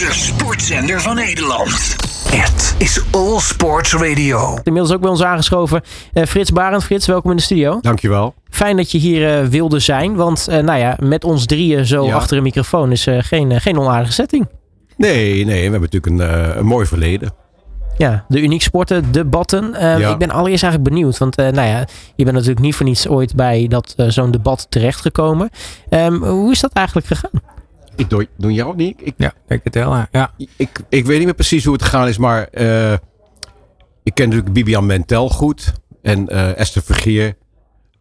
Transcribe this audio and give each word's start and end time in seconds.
De 0.00 0.08
sportzender 0.12 1.00
van 1.00 1.14
Nederland. 1.14 1.96
Het 2.28 2.74
is 2.78 3.02
All 3.10 3.38
Sports 3.38 3.92
Radio. 3.94 4.58
Inmiddels 4.62 4.94
ook 4.94 5.00
bij 5.00 5.10
ons 5.10 5.22
aangeschoven 5.22 5.82
eh, 6.12 6.24
Frits 6.26 6.52
Barend. 6.52 6.84
Frits, 6.84 7.06
welkom 7.06 7.30
in 7.30 7.36
de 7.36 7.42
studio. 7.42 7.78
Dankjewel. 7.80 8.34
Fijn 8.50 8.76
dat 8.76 8.90
je 8.90 8.98
hier 8.98 9.38
eh, 9.40 9.46
wilde 9.46 9.78
zijn, 9.78 10.14
want 10.14 10.48
eh, 10.48 10.58
nou 10.62 10.78
ja, 10.78 10.96
met 11.00 11.24
ons 11.24 11.46
drieën 11.46 11.86
zo 11.86 12.06
Ja. 12.06 12.14
achter 12.14 12.36
een 12.36 12.42
microfoon 12.42 12.92
is 12.92 13.06
eh, 13.06 13.18
geen, 13.20 13.60
geen 13.60 13.78
onaardige 13.78 14.12
setting. 14.12 14.48
Nee, 14.96 15.44
nee, 15.44 15.64
we 15.64 15.70
hebben 15.70 15.80
natuurlijk 15.90 16.06
een, 16.06 16.20
eh, 16.50 16.56
een 16.56 16.66
mooi 16.66 16.86
verleden. 16.86 17.32
Ja, 17.96 18.24
de 18.28 18.40
uniek 18.40 18.62
sporten, 18.62 19.12
debatten. 19.12 19.74
Eh, 19.74 19.98
Ja. 19.98 20.10
Ik 20.10 20.18
ben 20.18 20.30
allereerst 20.30 20.62
eigenlijk 20.62 20.94
benieuwd, 20.94 21.18
want 21.18 21.36
eh, 21.36 21.48
nou 21.48 21.68
ja, 21.68 21.78
je 22.16 22.24
bent 22.24 22.36
natuurlijk 22.36 22.60
niet 22.60 22.74
voor 22.74 22.86
niets 22.86 23.08
ooit 23.08 23.34
bij 23.36 23.66
dat 23.68 23.94
zo'n 24.08 24.30
debat 24.30 24.66
terechtgekomen. 24.68 25.50
Ehm, 25.88 26.14
hoe 26.14 26.50
is 26.52 26.60
dat 26.60 26.72
eigenlijk 26.72 27.06
gegaan? 27.06 27.30
Ik 27.96 28.10
doe, 28.10 28.28
doe 28.36 28.52
jou 28.52 28.76
niet? 28.76 29.00
Ik, 29.02 29.14
Ja, 29.16 29.32
ik 29.48 29.60
het 29.64 29.74
wel. 29.74 30.06
Ja. 30.10 30.34
ik, 30.56 30.80
ik 30.88 31.04
weet 31.04 31.16
niet 31.16 31.26
meer 31.26 31.34
precies 31.34 31.64
hoe 31.64 31.72
het 31.72 31.82
gegaan 31.82 32.08
is, 32.08 32.18
maar 32.18 32.48
eh, 32.48 32.92
ik 34.02 34.14
ken 34.14 34.28
natuurlijk 34.28 34.52
Bibian 34.52 34.86
Mentel 34.86 35.28
goed. 35.28 35.72
En 36.02 36.28
eh, 36.28 36.58
Esther 36.58 36.82
Vergeer 36.82 37.36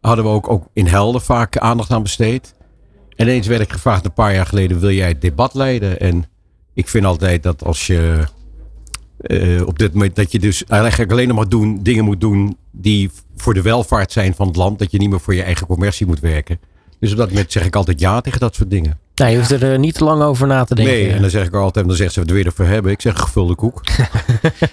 hadden 0.02 0.26
we 0.26 0.32
ook, 0.32 0.50
ook 0.50 0.68
in 0.74 0.88
Helden 0.88 1.22
vaak 1.22 1.58
aandacht 1.58 1.92
aan 1.92 2.04
besteed. 2.04 2.54
En 3.16 3.28
ineens 3.28 3.48
werd 3.48 3.62
ik 3.62 3.72
gevraagd 3.72 4.06
een 4.06 4.14
paar 4.14 4.34
jaar 4.34 4.46
geleden, 4.46 4.80
wil 4.80 4.92
jij 4.92 5.08
het 5.08 5.22
debat 5.22 5.54
leiden? 5.54 6.00
En 6.00 6.26
ik 6.74 6.88
vind 6.88 7.06
altijd 7.06 7.44
dat 7.44 7.64
als 7.64 7.88
je 7.88 8.28
eh, 9.20 9.68
op 9.68 9.80
dit 9.80 9.94
moment, 9.94 10.16
dat 10.16 10.32
je 10.32 10.40
dus 10.40 10.66
eigenlijk 10.66 11.12
alleen 11.12 11.28
nog 11.28 11.38
maar 11.38 11.50
doen, 11.50 11.84
dingen 11.84 12.04
moet 12.04 12.22
doen 12.22 12.58
die 12.72 13.12
voor 13.36 13.54
de 13.54 13.62
welvaart 13.62 14.12
zijn 14.12 14.36
van 14.36 14.48
het 14.48 14.56
land. 14.56 14.80
Dat 14.80 14.92
je 14.92 14.98
niet 14.98 15.10
meer 15.10 15.20
voor 15.20 15.36
je 15.36 15.44
eigen 15.44 15.68
commercie 15.68 16.06
moet 16.06 16.20
werken. 16.20 16.60
Dus 17.00 17.12
op 17.12 17.18
dat 17.18 17.30
moment 17.30 17.52
zeg 17.52 17.66
ik 17.66 17.76
altijd 17.76 18.00
ja 18.00 18.22
tegen 18.22 18.40
dat 18.40 18.56
soort 18.56 18.70
dingen. 18.70 19.00
Nou, 19.20 19.32
je 19.32 19.38
hoeft 19.38 19.52
er 19.52 19.74
eh, 19.74 19.80
niet 19.80 19.94
te 19.94 20.04
lang 20.04 20.22
over 20.22 20.48
na 20.48 20.64
te 20.64 20.76
denken. 20.76 20.94
Nee, 20.94 21.12
en 21.12 21.22
dan 21.22 21.30
zeg 21.30 21.46
ik 21.46 21.54
altijd, 21.54 21.88
dan 21.88 21.96
zegt 21.96 22.14
ze, 22.14 22.20
wat 22.20 22.30
wil 22.30 22.38
je 22.38 22.44
ervoor 22.44 22.66
hebben? 22.66 22.92
Ik 22.92 23.02
zeg 23.02 23.20
gevulde 23.20 23.56
koek. 23.56 23.82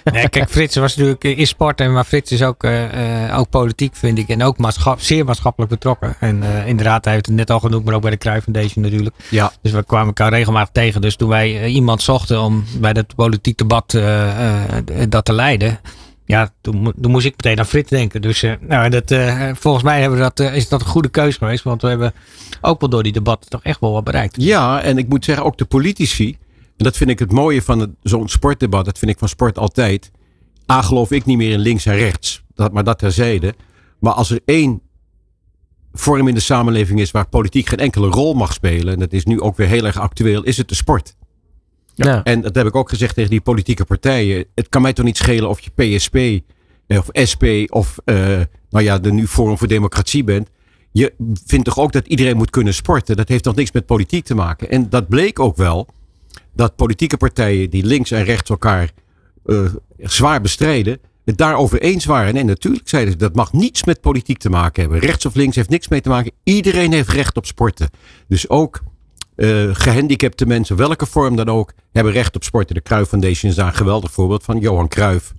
Nee, 0.03 0.29
kijk, 0.29 0.49
Frits 0.49 0.75
was 0.75 0.95
natuurlijk 0.95 1.23
eh, 1.23 1.37
in 1.39 1.47
sport, 1.47 1.81
en 1.81 1.93
maar 1.93 2.03
Frits 2.03 2.31
is 2.31 2.43
ook, 2.43 2.63
eh, 2.63 3.25
eh, 3.27 3.39
ook 3.39 3.49
politiek, 3.49 3.95
vind 3.95 4.17
ik. 4.17 4.27
En 4.29 4.43
ook 4.43 4.57
maatschap, 4.57 5.01
zeer 5.01 5.25
maatschappelijk 5.25 5.71
betrokken. 5.71 6.15
En 6.19 6.43
eh, 6.43 6.67
inderdaad, 6.67 7.03
hij 7.03 7.13
heeft 7.13 7.25
het 7.25 7.35
net 7.35 7.49
al 7.49 7.59
genoemd, 7.59 7.85
maar 7.85 7.93
ook 7.93 8.01
bij 8.01 8.11
de 8.11 8.17
Cruijff 8.17 8.43
Foundation 8.43 8.83
natuurlijk. 8.83 9.15
Ja, 9.29 9.51
Dus 9.61 9.71
we 9.71 9.83
kwamen 9.83 10.07
elkaar 10.07 10.29
regelmatig 10.31 10.69
tegen. 10.71 11.01
Dus 11.01 11.15
toen 11.15 11.29
wij 11.29 11.61
eh, 11.61 11.73
iemand 11.73 12.01
zochten 12.01 12.41
om 12.41 12.63
bij 12.79 12.93
dat 12.93 13.15
politiek 13.15 13.57
debat 13.57 13.93
eh, 13.93 14.63
eh, 14.63 14.83
dat 15.09 15.25
te 15.25 15.33
leiden. 15.33 15.79
Ja, 16.27 16.49
toen, 16.61 16.77
mo- 16.77 16.91
toen 17.01 17.11
moest 17.11 17.25
ik 17.25 17.31
meteen 17.35 17.59
aan 17.59 17.65
Frits 17.65 17.89
denken. 17.89 18.21
Dus 18.21 18.43
eh, 18.43 18.53
nou, 18.59 18.89
dat, 18.89 19.11
eh, 19.11 19.49
volgens 19.53 19.83
mij 19.83 20.01
hebben 20.01 20.17
we 20.19 20.23
dat, 20.23 20.39
eh, 20.39 20.55
is 20.55 20.69
dat 20.69 20.81
een 20.81 20.87
goede 20.87 21.09
keuze 21.09 21.37
geweest. 21.37 21.63
Want 21.63 21.81
we 21.81 21.87
hebben 21.87 22.13
ook 22.61 22.79
wel 22.79 22.89
door 22.89 23.03
die 23.03 23.11
debatten 23.11 23.49
toch 23.49 23.63
echt 23.63 23.79
wel 23.79 23.91
wat 23.91 24.03
bereikt. 24.03 24.35
ja, 24.41 24.81
en 24.81 24.97
ik 24.97 25.07
moet 25.09 25.25
zeggen, 25.25 25.45
ook 25.45 25.57
de 25.57 25.65
politici. 25.65 26.37
En 26.77 26.83
dat 26.83 26.97
vind 26.97 27.09
ik 27.09 27.19
het 27.19 27.31
mooie 27.31 27.61
van 27.61 27.95
zo'n 28.03 28.27
sportdebat. 28.29 28.85
Dat 28.85 28.97
vind 28.99 29.11
ik 29.11 29.17
van 29.17 29.27
sport 29.29 29.57
altijd. 29.57 30.11
A, 30.71 30.81
geloof 30.81 31.11
ik 31.11 31.25
niet 31.25 31.37
meer 31.37 31.51
in 31.51 31.59
links 31.59 31.85
en 31.85 31.95
rechts. 31.95 32.43
Dat, 32.55 32.71
maar 32.73 32.83
dat 32.83 32.99
terzijde. 32.99 33.53
Maar 33.99 34.13
als 34.13 34.29
er 34.31 34.39
één 34.45 34.81
vorm 35.93 36.27
in 36.27 36.33
de 36.33 36.39
samenleving 36.39 36.99
is 36.99 37.11
waar 37.11 37.27
politiek 37.27 37.67
geen 37.69 37.79
enkele 37.79 38.07
rol 38.07 38.33
mag 38.33 38.53
spelen. 38.53 38.93
En 38.93 38.99
dat 38.99 39.13
is 39.13 39.25
nu 39.25 39.41
ook 39.41 39.57
weer 39.57 39.67
heel 39.67 39.85
erg 39.85 39.99
actueel, 39.99 40.43
is 40.43 40.57
het 40.57 40.69
de 40.69 40.75
sport. 40.75 41.15
Ja. 42.05 42.23
En 42.23 42.41
dat 42.41 42.55
heb 42.55 42.65
ik 42.65 42.75
ook 42.75 42.89
gezegd 42.89 43.15
tegen 43.15 43.29
die 43.29 43.41
politieke 43.41 43.85
partijen. 43.85 44.45
Het 44.55 44.69
kan 44.69 44.81
mij 44.81 44.93
toch 44.93 45.05
niet 45.05 45.17
schelen 45.17 45.49
of 45.49 45.59
je 45.59 45.71
PSP 45.97 46.15
eh, 46.15 46.97
of 46.97 47.09
SP 47.31 47.43
of 47.67 47.97
eh, 48.05 48.15
nou 48.69 48.83
ja, 48.83 48.99
de 48.99 49.11
nu 49.11 49.27
Forum 49.27 49.57
voor 49.57 49.67
Democratie 49.67 50.23
bent. 50.23 50.49
Je 50.91 51.13
vindt 51.45 51.65
toch 51.65 51.79
ook 51.79 51.91
dat 51.91 52.07
iedereen 52.07 52.37
moet 52.37 52.49
kunnen 52.49 52.73
sporten? 52.73 53.15
Dat 53.15 53.27
heeft 53.27 53.43
toch 53.43 53.55
niks 53.55 53.71
met 53.71 53.85
politiek 53.85 54.25
te 54.25 54.35
maken? 54.35 54.69
En 54.69 54.89
dat 54.89 55.07
bleek 55.07 55.39
ook 55.39 55.55
wel 55.57 55.87
dat 56.53 56.75
politieke 56.75 57.17
partijen 57.17 57.69
die 57.69 57.85
links 57.85 58.11
en 58.11 58.23
rechts 58.23 58.49
elkaar 58.49 58.91
eh, 59.45 59.65
zwaar 59.97 60.41
bestrijden, 60.41 60.99
het 61.25 61.37
daarover 61.37 61.81
eens 61.81 62.05
waren. 62.05 62.35
En 62.35 62.45
natuurlijk 62.45 62.89
zeiden 62.89 63.11
ze 63.11 63.19
dat 63.19 63.35
mag 63.35 63.53
niets 63.53 63.83
met 63.83 64.01
politiek 64.01 64.37
te 64.37 64.49
maken 64.49 64.81
hebben. 64.81 64.99
Rechts 64.99 65.25
of 65.25 65.35
links 65.35 65.55
heeft 65.55 65.69
niks 65.69 65.87
mee 65.87 66.01
te 66.01 66.09
maken. 66.09 66.31
Iedereen 66.43 66.91
heeft 66.91 67.09
recht 67.09 67.37
op 67.37 67.45
sporten. 67.45 67.89
Dus 68.27 68.49
ook 68.49 68.81
eh, 69.37 69.69
gehandicapte 69.71 70.45
mensen, 70.45 70.75
welke 70.75 71.05
vorm 71.05 71.35
dan 71.35 71.49
ook, 71.49 71.73
hebben 71.91 72.13
recht 72.13 72.35
op 72.35 72.43
sporten. 72.43 72.75
De 72.75 72.81
Cruijff 72.81 73.09
Foundation 73.09 73.51
is 73.51 73.57
daar 73.57 73.67
een 73.67 73.73
geweldig 73.73 74.11
voorbeeld 74.11 74.43
van. 74.43 74.59
Johan 74.59 74.87
Cruijff. 74.87 75.33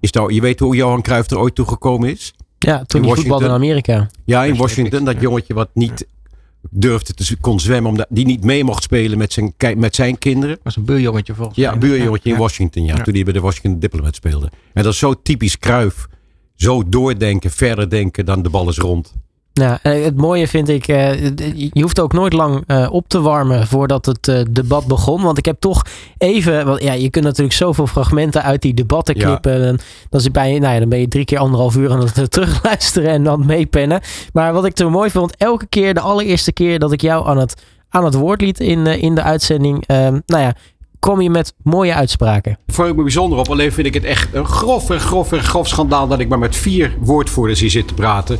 Is 0.00 0.10
nou, 0.10 0.32
je 0.32 0.40
weet 0.40 0.60
hoe 0.60 0.76
Johan 0.76 1.02
Cruijff 1.02 1.30
er 1.30 1.38
ooit 1.38 1.54
toegekomen 1.54 2.10
is? 2.10 2.34
Ja, 2.58 2.84
toen 2.84 3.00
In 3.00 3.06
die 3.06 3.16
voetbalde 3.16 3.44
in 3.44 3.50
Amerika. 3.50 4.10
Ja, 4.24 4.44
in 4.44 4.56
Washington. 4.56 5.04
Dat 5.04 5.20
jongetje 5.20 5.54
wat 5.54 5.68
niet 5.74 6.06
durfde 6.70 7.14
te 7.14 7.36
kon 7.40 7.60
zwemmen, 7.60 7.90
omdat 7.90 8.06
die 8.10 8.26
niet 8.26 8.44
mee 8.44 8.64
mocht 8.64 8.82
spelen 8.82 9.18
met 9.18 9.32
zijn, 9.32 9.54
met 9.76 9.94
zijn 9.94 10.18
kinderen. 10.18 10.54
Dat 10.54 10.64
was 10.64 10.76
een 10.76 10.84
buurjongetje 10.84 11.34
volgens 11.34 11.56
Ja, 11.56 11.64
mij. 11.64 11.72
een 11.74 11.78
buurjongetje 11.88 12.28
in 12.28 12.34
Ja. 12.34 12.40
Washington, 12.40 12.84
ja, 12.84 12.96
Ja. 12.96 13.02
toen 13.02 13.14
hij 13.14 13.22
bij 13.24 13.32
de 13.32 13.40
Washington 13.40 13.78
Diplomat 13.78 14.14
speelde. 14.14 14.50
En 14.72 14.82
dat 14.82 14.92
is 14.92 14.98
zo 14.98 15.14
typisch 15.22 15.58
Cruijff. 15.58 16.06
Zo 16.54 16.88
doordenken, 16.88 17.50
verder 17.50 17.90
denken 17.90 18.24
dan 18.24 18.42
de 18.42 18.50
bal 18.50 18.68
is 18.68 18.78
rond. 18.78 19.14
Nou, 19.60 19.78
het 19.82 20.16
mooie 20.16 20.48
vind 20.48 20.68
ik, 20.68 20.88
eh, 20.88 21.22
je 21.54 21.82
hoeft 21.82 22.00
ook 22.00 22.12
nooit 22.12 22.32
lang 22.32 22.64
eh, 22.66 22.88
op 22.90 23.08
te 23.08 23.20
warmen 23.20 23.66
voordat 23.66 24.06
het 24.06 24.28
eh, 24.28 24.40
debat 24.50 24.86
begon. 24.86 25.22
Want 25.22 25.38
ik 25.38 25.44
heb 25.44 25.56
toch 25.60 25.82
even, 26.18 26.66
want 26.66 26.82
ja, 26.82 26.92
je 26.92 27.10
kunt 27.10 27.24
natuurlijk 27.24 27.56
zoveel 27.56 27.86
fragmenten 27.86 28.42
uit 28.42 28.62
die 28.62 28.74
debatten 28.74 29.18
Ja. 29.18 29.24
knippen. 29.26 29.52
En 29.52 29.78
dan, 30.10 30.20
het 30.22 30.32
bij, 30.32 30.58
nou 30.58 30.72
ja, 30.74 30.78
dan 30.78 30.88
ben 30.88 31.00
je 31.00 31.08
drie 31.08 31.24
keer 31.24 31.38
anderhalf 31.38 31.76
uur 31.76 31.90
aan 31.90 32.00
het 32.00 32.30
terugluisteren 32.30 33.10
en 33.10 33.24
dan 33.24 33.46
meepennen. 33.46 34.00
Maar 34.32 34.52
wat 34.52 34.64
ik 34.64 34.76
zo 34.78 34.90
mooi 34.90 35.10
vond, 35.10 35.36
elke 35.36 35.66
keer, 35.66 35.94
de 35.94 36.00
allereerste 36.00 36.52
keer 36.52 36.78
dat 36.78 36.92
ik 36.92 37.00
jou 37.00 37.26
aan 37.28 37.38
het, 37.38 37.62
aan 37.88 38.04
het 38.04 38.14
woord 38.14 38.40
liet 38.40 38.60
in, 38.60 38.86
in 38.86 39.14
de 39.14 39.22
uitzending, 39.22 39.84
eh, 39.86 39.96
nou 40.26 40.42
ja, 40.42 40.54
kwam 41.06 41.20
je 41.20 41.30
met 41.30 41.54
mooie 41.62 41.94
uitspraken. 41.94 42.58
Daar 42.66 42.88
ik 42.88 42.96
me 42.96 43.02
bijzonder 43.02 43.38
op. 43.38 43.48
Alleen 43.48 43.72
vind 43.72 43.86
ik 43.86 43.94
het 43.94 44.04
echt 44.04 44.34
een 44.34 44.46
grof 44.46 44.90
en 44.90 45.00
grof 45.00 45.32
en 45.32 45.42
grof 45.42 45.68
schandaal 45.68 46.08
dat 46.08 46.20
ik 46.20 46.28
maar 46.28 46.38
met 46.38 46.56
vier 46.56 46.96
woordvoerders 47.00 47.60
hier 47.60 47.70
zit 47.70 47.88
te 47.88 47.94
praten. 47.94 48.38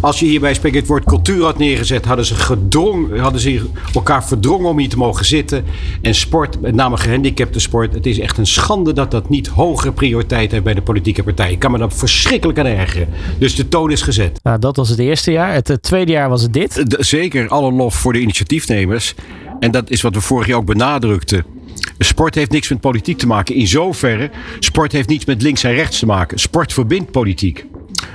Als 0.00 0.20
je 0.20 0.26
hierbij 0.26 0.54
spreekt 0.54 0.76
het 0.76 0.86
woord 0.86 1.04
cultuur 1.04 1.44
had 1.44 1.58
neergezet, 1.58 2.04
hadden 2.04 2.24
ze, 2.24 2.34
gedrong, 2.34 3.18
hadden 3.18 3.40
ze 3.40 3.64
elkaar 3.94 4.24
verdrongen 4.24 4.68
om 4.70 4.78
hier 4.78 4.88
te 4.88 4.96
mogen 4.96 5.24
zitten. 5.24 5.64
En 6.02 6.14
sport, 6.14 6.60
met 6.60 6.74
name 6.74 6.96
gehandicapte 6.96 7.58
sport. 7.58 7.94
Het 7.94 8.06
is 8.06 8.18
echt 8.18 8.38
een 8.38 8.46
schande 8.46 8.92
dat 8.92 9.10
dat 9.10 9.28
niet 9.28 9.46
hogere 9.48 9.92
prioriteit 9.92 10.50
heeft 10.50 10.64
bij 10.64 10.74
de 10.74 10.82
politieke 10.82 11.22
partij. 11.22 11.52
Ik 11.52 11.58
kan 11.58 11.70
me 11.70 11.78
daar 11.78 11.92
verschrikkelijk 11.92 12.58
aan 12.58 12.66
ergeren. 12.66 13.08
Dus 13.38 13.54
de 13.54 13.68
toon 13.68 13.90
is 13.90 14.02
gezet. 14.02 14.40
Nou, 14.42 14.58
dat 14.58 14.76
was 14.76 14.88
het 14.88 14.98
eerste 14.98 15.30
jaar. 15.32 15.52
Het 15.52 15.70
eh, 15.70 15.76
tweede 15.76 16.12
jaar 16.12 16.28
was 16.28 16.42
het 16.42 16.52
dit. 16.52 16.90
De- 16.90 17.04
zeker 17.04 17.48
alle 17.48 17.72
lof 17.72 17.94
voor 17.94 18.12
de 18.12 18.20
initiatiefnemers. 18.20 19.14
En 19.60 19.70
dat 19.70 19.90
is 19.90 20.02
wat 20.02 20.14
we 20.14 20.20
vorig 20.20 20.46
jaar 20.46 20.56
ook 20.56 20.66
benadrukten. 20.66 21.53
Sport 21.98 22.34
heeft 22.34 22.50
niks 22.50 22.68
met 22.68 22.80
politiek 22.80 23.18
te 23.18 23.26
maken. 23.26 23.54
In 23.54 23.66
zoverre, 23.66 24.30
sport 24.58 24.92
heeft 24.92 25.08
niets 25.08 25.24
met 25.24 25.42
links 25.42 25.64
en 25.64 25.74
rechts 25.74 25.98
te 25.98 26.06
maken. 26.06 26.38
Sport 26.38 26.72
verbindt 26.72 27.10
politiek. 27.10 27.66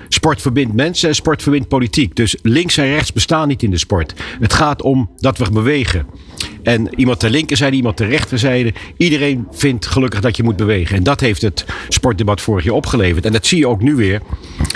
Sport 0.07 0.41
verbindt 0.41 0.73
mensen 0.73 1.09
en 1.09 1.15
sport 1.15 1.41
verbindt 1.41 1.67
politiek. 1.67 2.15
Dus 2.15 2.35
links 2.41 2.77
en 2.77 2.85
rechts 2.85 3.13
bestaan 3.13 3.47
niet 3.47 3.63
in 3.63 3.71
de 3.71 3.77
sport. 3.77 4.13
Het 4.39 4.53
gaat 4.53 4.81
om 4.81 5.09
dat 5.17 5.37
we 5.37 5.51
bewegen. 5.51 6.05
En 6.63 6.99
iemand 6.99 7.19
ter 7.19 7.29
linkerzijde, 7.29 7.75
iemand 7.75 7.97
ter 7.97 8.07
rechterzijde. 8.07 8.73
Iedereen 8.97 9.47
vindt 9.51 9.85
gelukkig 9.85 10.21
dat 10.21 10.37
je 10.37 10.43
moet 10.43 10.55
bewegen. 10.55 10.95
En 10.95 11.03
dat 11.03 11.19
heeft 11.19 11.41
het 11.41 11.65
sportdebat 11.87 12.41
vorig 12.41 12.63
jaar 12.63 12.73
opgeleverd. 12.73 13.25
En 13.25 13.31
dat 13.31 13.45
zie 13.45 13.57
je 13.57 13.67
ook 13.67 13.81
nu 13.81 13.95
weer 13.95 14.21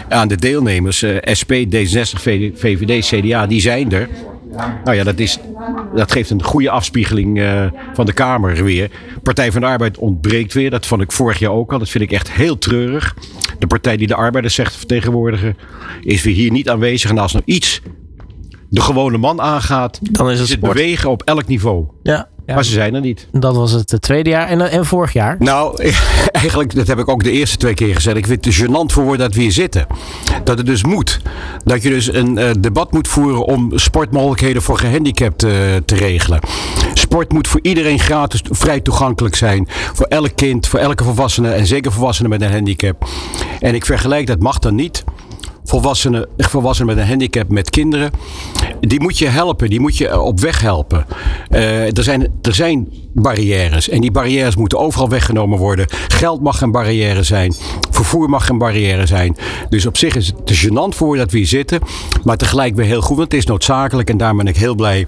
aan 0.09 0.27
de 0.27 0.35
deelnemers. 0.35 1.01
eh, 1.01 1.33
SP, 1.39 1.51
D66, 1.51 2.53
VVD, 2.55 3.05
CDA, 3.05 3.47
die 3.47 3.61
zijn 3.61 3.91
er. 3.91 4.09
Nou 4.83 4.95
ja, 4.97 5.03
dat, 5.03 5.19
is, 5.19 5.39
dat 5.95 6.11
geeft 6.11 6.29
een 6.29 6.43
goede 6.43 6.69
afspiegeling 6.69 7.39
eh, 7.39 7.65
van 7.93 8.05
de 8.05 8.13
Kamer 8.13 8.63
weer. 8.63 8.91
Partij 9.23 9.51
van 9.51 9.61
de 9.61 9.67
Arbeid 9.67 9.97
ontbreekt 9.97 10.53
weer. 10.53 10.69
Dat 10.69 10.85
vond 10.85 11.01
ik 11.01 11.11
vorig 11.11 11.39
jaar 11.39 11.51
ook 11.51 11.71
al. 11.71 11.79
Dat 11.79 11.89
vind 11.89 12.03
ik 12.03 12.11
echt 12.11 12.31
heel 12.31 12.57
treurig. 12.57 13.15
De 13.59 13.67
partij 13.67 13.97
die 13.97 14.07
de 14.07 14.15
arbeiders 14.15 14.55
zegt 14.55 14.71
te 14.71 14.77
vertegenwoordigen... 14.77 15.57
is 16.01 16.23
weer 16.23 16.33
hier 16.33 16.51
niet 16.51 16.69
aanwezig. 16.69 17.09
En 17.09 17.17
als 17.17 17.33
nou 17.33 17.43
iets 17.45 17.81
de 18.69 18.81
gewone 18.81 19.17
man 19.17 19.41
aangaat... 19.41 19.99
Dan 20.01 20.29
is 20.29 20.39
het 20.39 20.47
is 20.47 20.51
het 20.51 20.59
bewegen 20.59 21.09
op 21.09 21.21
elk 21.21 21.47
niveau. 21.47 21.85
Ja, 22.03 22.29
Maar 22.45 22.65
ze 22.65 22.71
zijn 22.71 22.95
er 22.95 23.01
niet. 23.01 23.27
dat 23.31 23.55
was 23.55 23.71
het 23.71 23.93
eh, 23.93 23.99
tweede 23.99 24.29
jaar. 24.29 24.47
En, 24.47 24.61
eh, 24.61 24.73
en 24.73 24.85
vorig 24.85 25.13
jaar. 25.13 25.35
Nou, 25.39 25.83
eigenlijk, 26.31 26.75
dat 26.75 26.87
heb 26.87 26.99
ik 26.99 27.09
ook 27.09 27.23
de 27.23 27.31
eerste 27.31 27.57
twee 27.57 27.73
keer 27.73 27.95
gezegd. 27.95 28.17
Ik 28.17 28.25
vind 28.25 28.45
het 28.45 28.55
gênant 28.55 28.93
voor 28.93 29.03
woorden 29.03 29.25
dat 29.25 29.35
we 29.35 29.41
hier 29.41 29.51
zitten. 29.51 29.87
Dat 30.43 30.57
het 30.57 30.65
dus 30.65 30.83
moet. 30.83 31.21
Dat 31.63 31.83
je 31.83 31.89
dus 31.89 32.13
een 32.13 32.37
eh, 32.37 32.51
debat 32.59 32.91
moet 32.91 33.07
voeren 33.07 33.45
om 33.45 33.71
sportmogelijkheden 33.75 34.61
voor 34.61 34.77
gehandicapten 34.77 35.49
eh, 35.49 35.75
te 35.85 35.95
regelen. 35.95 36.39
Sport 36.93 37.31
moet 37.31 37.47
voor 37.47 37.59
iedereen 37.63 37.99
gratis 37.99 38.41
vrij 38.49 38.79
toegankelijk 38.79 39.35
zijn. 39.35 39.67
Voor 39.93 40.05
elk 40.05 40.35
kind, 40.35 40.67
voor 40.67 40.79
elke 40.79 41.03
volwassene 41.03 41.51
en 41.51 41.65
zeker 41.65 41.91
volwassenen 41.91 42.29
met 42.29 42.41
een 42.41 42.51
handicap. 42.51 43.07
En 43.59 43.75
ik 43.75 43.85
vergelijk 43.85 44.27
dat 44.27 44.39
mag 44.39 44.59
dan 44.59 44.75
niet. 44.75 45.03
Volwassenen, 45.65 46.27
volwassenen 46.37 46.95
met 46.95 47.03
een 47.03 47.09
handicap 47.09 47.49
met 47.49 47.69
kinderen. 47.69 48.11
Die 48.79 49.01
moet 49.01 49.17
je 49.17 49.27
helpen, 49.27 49.69
die 49.69 49.79
moet 49.79 49.97
je 49.97 50.21
op 50.21 50.39
weg 50.39 50.61
helpen. 50.61 51.05
Eh, 51.49 51.97
er, 51.97 52.03
zijn, 52.03 52.27
er 52.41 52.55
zijn 52.55 52.87
barrières 53.13 53.89
en 53.89 54.01
die 54.01 54.11
barrières 54.11 54.55
moeten 54.55 54.79
overal 54.79 55.09
weggenomen 55.09 55.57
worden. 55.57 55.85
Geld 56.07 56.41
mag 56.41 56.61
een 56.61 56.71
barrière 56.71 57.23
zijn, 57.23 57.53
vervoer 57.91 58.29
mag 58.29 58.49
een 58.49 58.57
barrière 58.57 59.05
zijn. 59.05 59.35
Dus 59.69 59.85
op 59.85 59.97
zich 59.97 60.15
is 60.15 60.27
het 60.27 60.45
te 60.45 60.55
gênant 60.55 60.95
voor 60.95 61.17
dat 61.17 61.31
we 61.31 61.37
hier 61.37 61.47
zitten. 61.47 61.79
Maar 62.23 62.37
tegelijk 62.37 62.75
weer 62.75 62.85
heel 62.85 63.01
goed, 63.01 63.17
want 63.17 63.31
het 63.31 63.41
is 63.41 63.45
noodzakelijk. 63.45 64.09
En 64.09 64.17
daar 64.17 64.35
ben 64.35 64.47
ik 64.47 64.57
heel 64.57 64.75
blij 64.75 65.05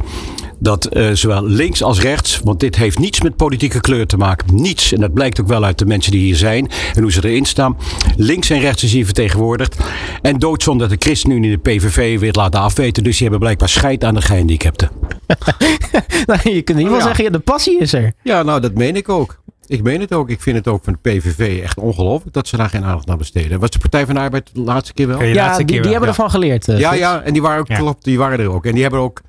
dat 0.59 0.85
eh, 0.85 1.09
zowel 1.13 1.45
links 1.45 1.83
als 1.83 1.99
rechts, 2.01 2.39
want 2.43 2.59
dit 2.59 2.75
heeft 2.75 2.99
niets 2.99 3.21
met 3.21 3.35
politieke 3.35 3.79
kleur 3.79 4.05
te 4.07 4.17
maken. 4.17 4.55
Niets. 4.55 4.93
En 4.93 4.99
dat 5.01 5.13
blijkt 5.13 5.41
ook 5.41 5.47
wel 5.47 5.63
uit 5.63 5.77
de 5.79 5.85
mensen 5.85 6.11
die 6.11 6.21
hier 6.21 6.35
zijn 6.35 6.69
en 6.95 7.01
hoe 7.01 7.11
ze 7.11 7.25
erin 7.29 7.45
staan. 7.45 7.77
Links 8.17 8.49
en 8.49 8.59
rechts 8.59 8.83
is 8.83 8.91
hier 8.91 9.05
vertegenwoordigd. 9.05 9.77
En 10.21 10.37
doodzonde 10.39 10.87
dat 10.87 10.99
de 10.99 11.05
ChristenUnie 11.05 11.49
de 11.51 11.57
PVV 11.57 12.19
weer 12.19 12.33
laten 12.33 12.59
afweten. 12.59 13.03
Dus 13.03 13.13
die 13.13 13.21
hebben 13.21 13.39
blijkbaar 13.39 13.69
scheid 13.69 14.03
aan 14.03 14.13
de 14.13 14.21
gehandicapten. 14.21 14.89
nou, 16.25 16.39
je 16.49 16.61
kunt 16.61 16.77
niet 16.77 16.87
wel 16.87 16.97
Ja. 16.97 17.03
zeggen, 17.03 17.23
ja, 17.23 17.29
de 17.29 17.39
passie 17.39 17.79
is 17.79 17.93
er. 17.93 18.13
Ja, 18.23 18.43
nou 18.43 18.59
dat 18.61 18.73
meen 18.73 18.95
ik 18.95 19.09
ook. 19.09 19.43
Ik 19.67 19.83
meen 19.83 19.99
het 19.99 20.13
ook. 20.13 20.29
Ik 20.29 20.41
vind 20.41 20.55
het 20.57 20.67
ook 20.67 20.83
van 20.83 20.97
de 21.01 21.09
PVV 21.09 21.61
echt 21.63 21.77
ongelooflijk 21.79 22.33
dat 22.33 22.47
ze 22.47 22.57
daar 22.57 22.69
geen 22.69 22.83
aandacht 22.83 23.09
aan 23.09 23.17
besteden. 23.17 23.59
Was 23.59 23.69
de 23.69 23.79
Partij 23.79 24.05
van 24.05 24.15
de 24.15 24.21
Arbeid 24.21 24.49
de 24.53 24.59
laatste 24.61 24.93
keer 24.93 25.07
wel? 25.07 25.23
Ja, 25.23 25.47
die, 25.57 25.65
keer 25.65 25.65
die 25.65 25.75
wel, 25.81 25.91
hebben 25.91 26.01
ja. 26.09 26.15
ervan 26.15 26.29
geleerd. 26.29 26.67
eh, 26.67 26.79
Ja, 26.79 26.93
ja, 26.93 27.21
en 27.21 27.33
die 27.33 27.41
waren 27.41 27.59
ook, 27.59 27.67
Ja. 27.67 27.77
klopt, 27.77 28.03
die 28.03 28.17
waren 28.17 28.39
er 28.39 28.49
ook. 28.51 28.65
En 28.65 28.71
die 28.73 28.81
hebben 28.81 28.99
ook, 28.99 29.21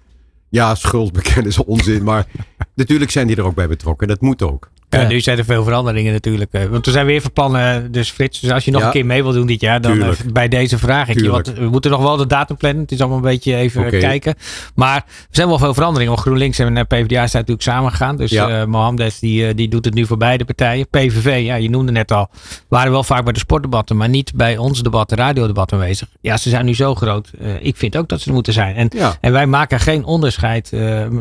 ja, 0.56 0.75
schuldbekennen 0.75 1.47
is 1.53 1.64
onzin, 1.64 2.05
maar 2.05 2.26
natuurlijk 2.75 3.11
zijn 3.11 3.26
die 3.26 3.37
er 3.37 3.44
ook 3.44 3.55
bij 3.55 3.69
betrokken. 3.69 4.08
Dat 4.08 4.20
moet 4.20 4.43
ook. 4.43 4.70
Ja, 4.88 5.06
nu 5.08 5.20
zijn 5.20 5.38
er 5.38 5.44
veel 5.44 5.64
veranderingen 5.64 6.12
natuurlijk. 6.12 6.52
eh, 6.52 6.64
Want 6.64 6.86
we 6.86 6.92
zijn 6.92 7.06
weer 7.06 7.20
van 7.20 7.32
plan, 7.32 7.56
eh, 7.56 7.76
dus 7.90 8.10
Frits, 8.10 8.40
dus 8.40 8.50
als 8.50 8.64
je 8.64 8.70
nog 8.70 8.80
Ja. 8.80 8.86
een 8.86 8.92
keer 8.92 9.06
mee 9.06 9.22
wil 9.22 9.32
doen 9.32 9.46
dit 9.46 9.60
jaar, 9.60 9.80
dan 9.80 9.92
Tuurlijk. 9.92 10.18
eh, 10.18 10.32
bij 10.32 10.48
deze 10.48 10.78
vraag 10.78 11.08
ik 11.08 11.20
je. 11.20 11.30
Want 11.30 11.52
we 11.54 11.68
moeten 11.68 11.90
nog 11.90 12.02
wel 12.02 12.16
de 12.16 12.26
datum 12.26 12.56
plannen. 12.56 12.82
Het 12.82 12.92
is 12.92 12.98
allemaal 13.00 13.16
een 13.16 13.22
beetje 13.24 13.56
even 13.56 13.90
kijken. 13.90 14.34
Maar 14.74 14.96
er 14.96 15.04
zijn 15.30 15.48
wel 15.48 15.58
veel 15.58 15.74
veranderingen. 15.74 16.12
Want 16.12 16.24
GroenLinks 16.26 16.58
en 16.58 16.86
PvdA 16.86 17.06
zijn 17.26 17.30
natuurlijk 17.32 17.62
samengegaan. 17.62 18.16
Dus 18.16 18.30
Ja. 18.30 18.66
Mohammed 18.66 19.16
die, 19.20 19.54
die 19.54 19.68
doet 19.68 19.84
het 19.84 19.94
nu 19.94 20.06
voor 20.06 20.16
beide 20.16 20.44
partijen. 20.44 20.88
PVV, 20.88 21.42
ja, 21.44 21.54
je 21.54 21.70
noemde 21.70 21.92
net 21.92 22.12
al, 22.12 22.30
waren 22.68 22.92
wel 22.92 23.04
vaak 23.04 23.24
bij 23.24 23.32
de 23.32 23.38
sportdebatten, 23.38 23.96
maar 23.96 24.08
niet 24.08 24.32
bij 24.34 24.56
ons 24.56 24.82
debat, 24.82 25.08
de 25.08 25.14
radiodebat 25.14 25.72
aanwezig. 25.72 26.08
Ja, 26.20 26.36
ze 26.36 26.48
zijn 26.48 26.64
nu 26.64 26.74
zo 26.74 26.94
groot. 26.94 27.30
Ik 27.60 27.76
vind 27.76 27.96
ook 27.96 28.08
dat 28.08 28.20
ze 28.20 28.28
er 28.28 28.34
moeten 28.34 28.52
zijn. 28.52 28.76
En 28.76 28.90
Ja. 28.96 29.16
en 29.20 29.32
wij 29.32 29.46
maken 29.46 29.80
geen 29.80 30.04
onderscheid 30.04 30.72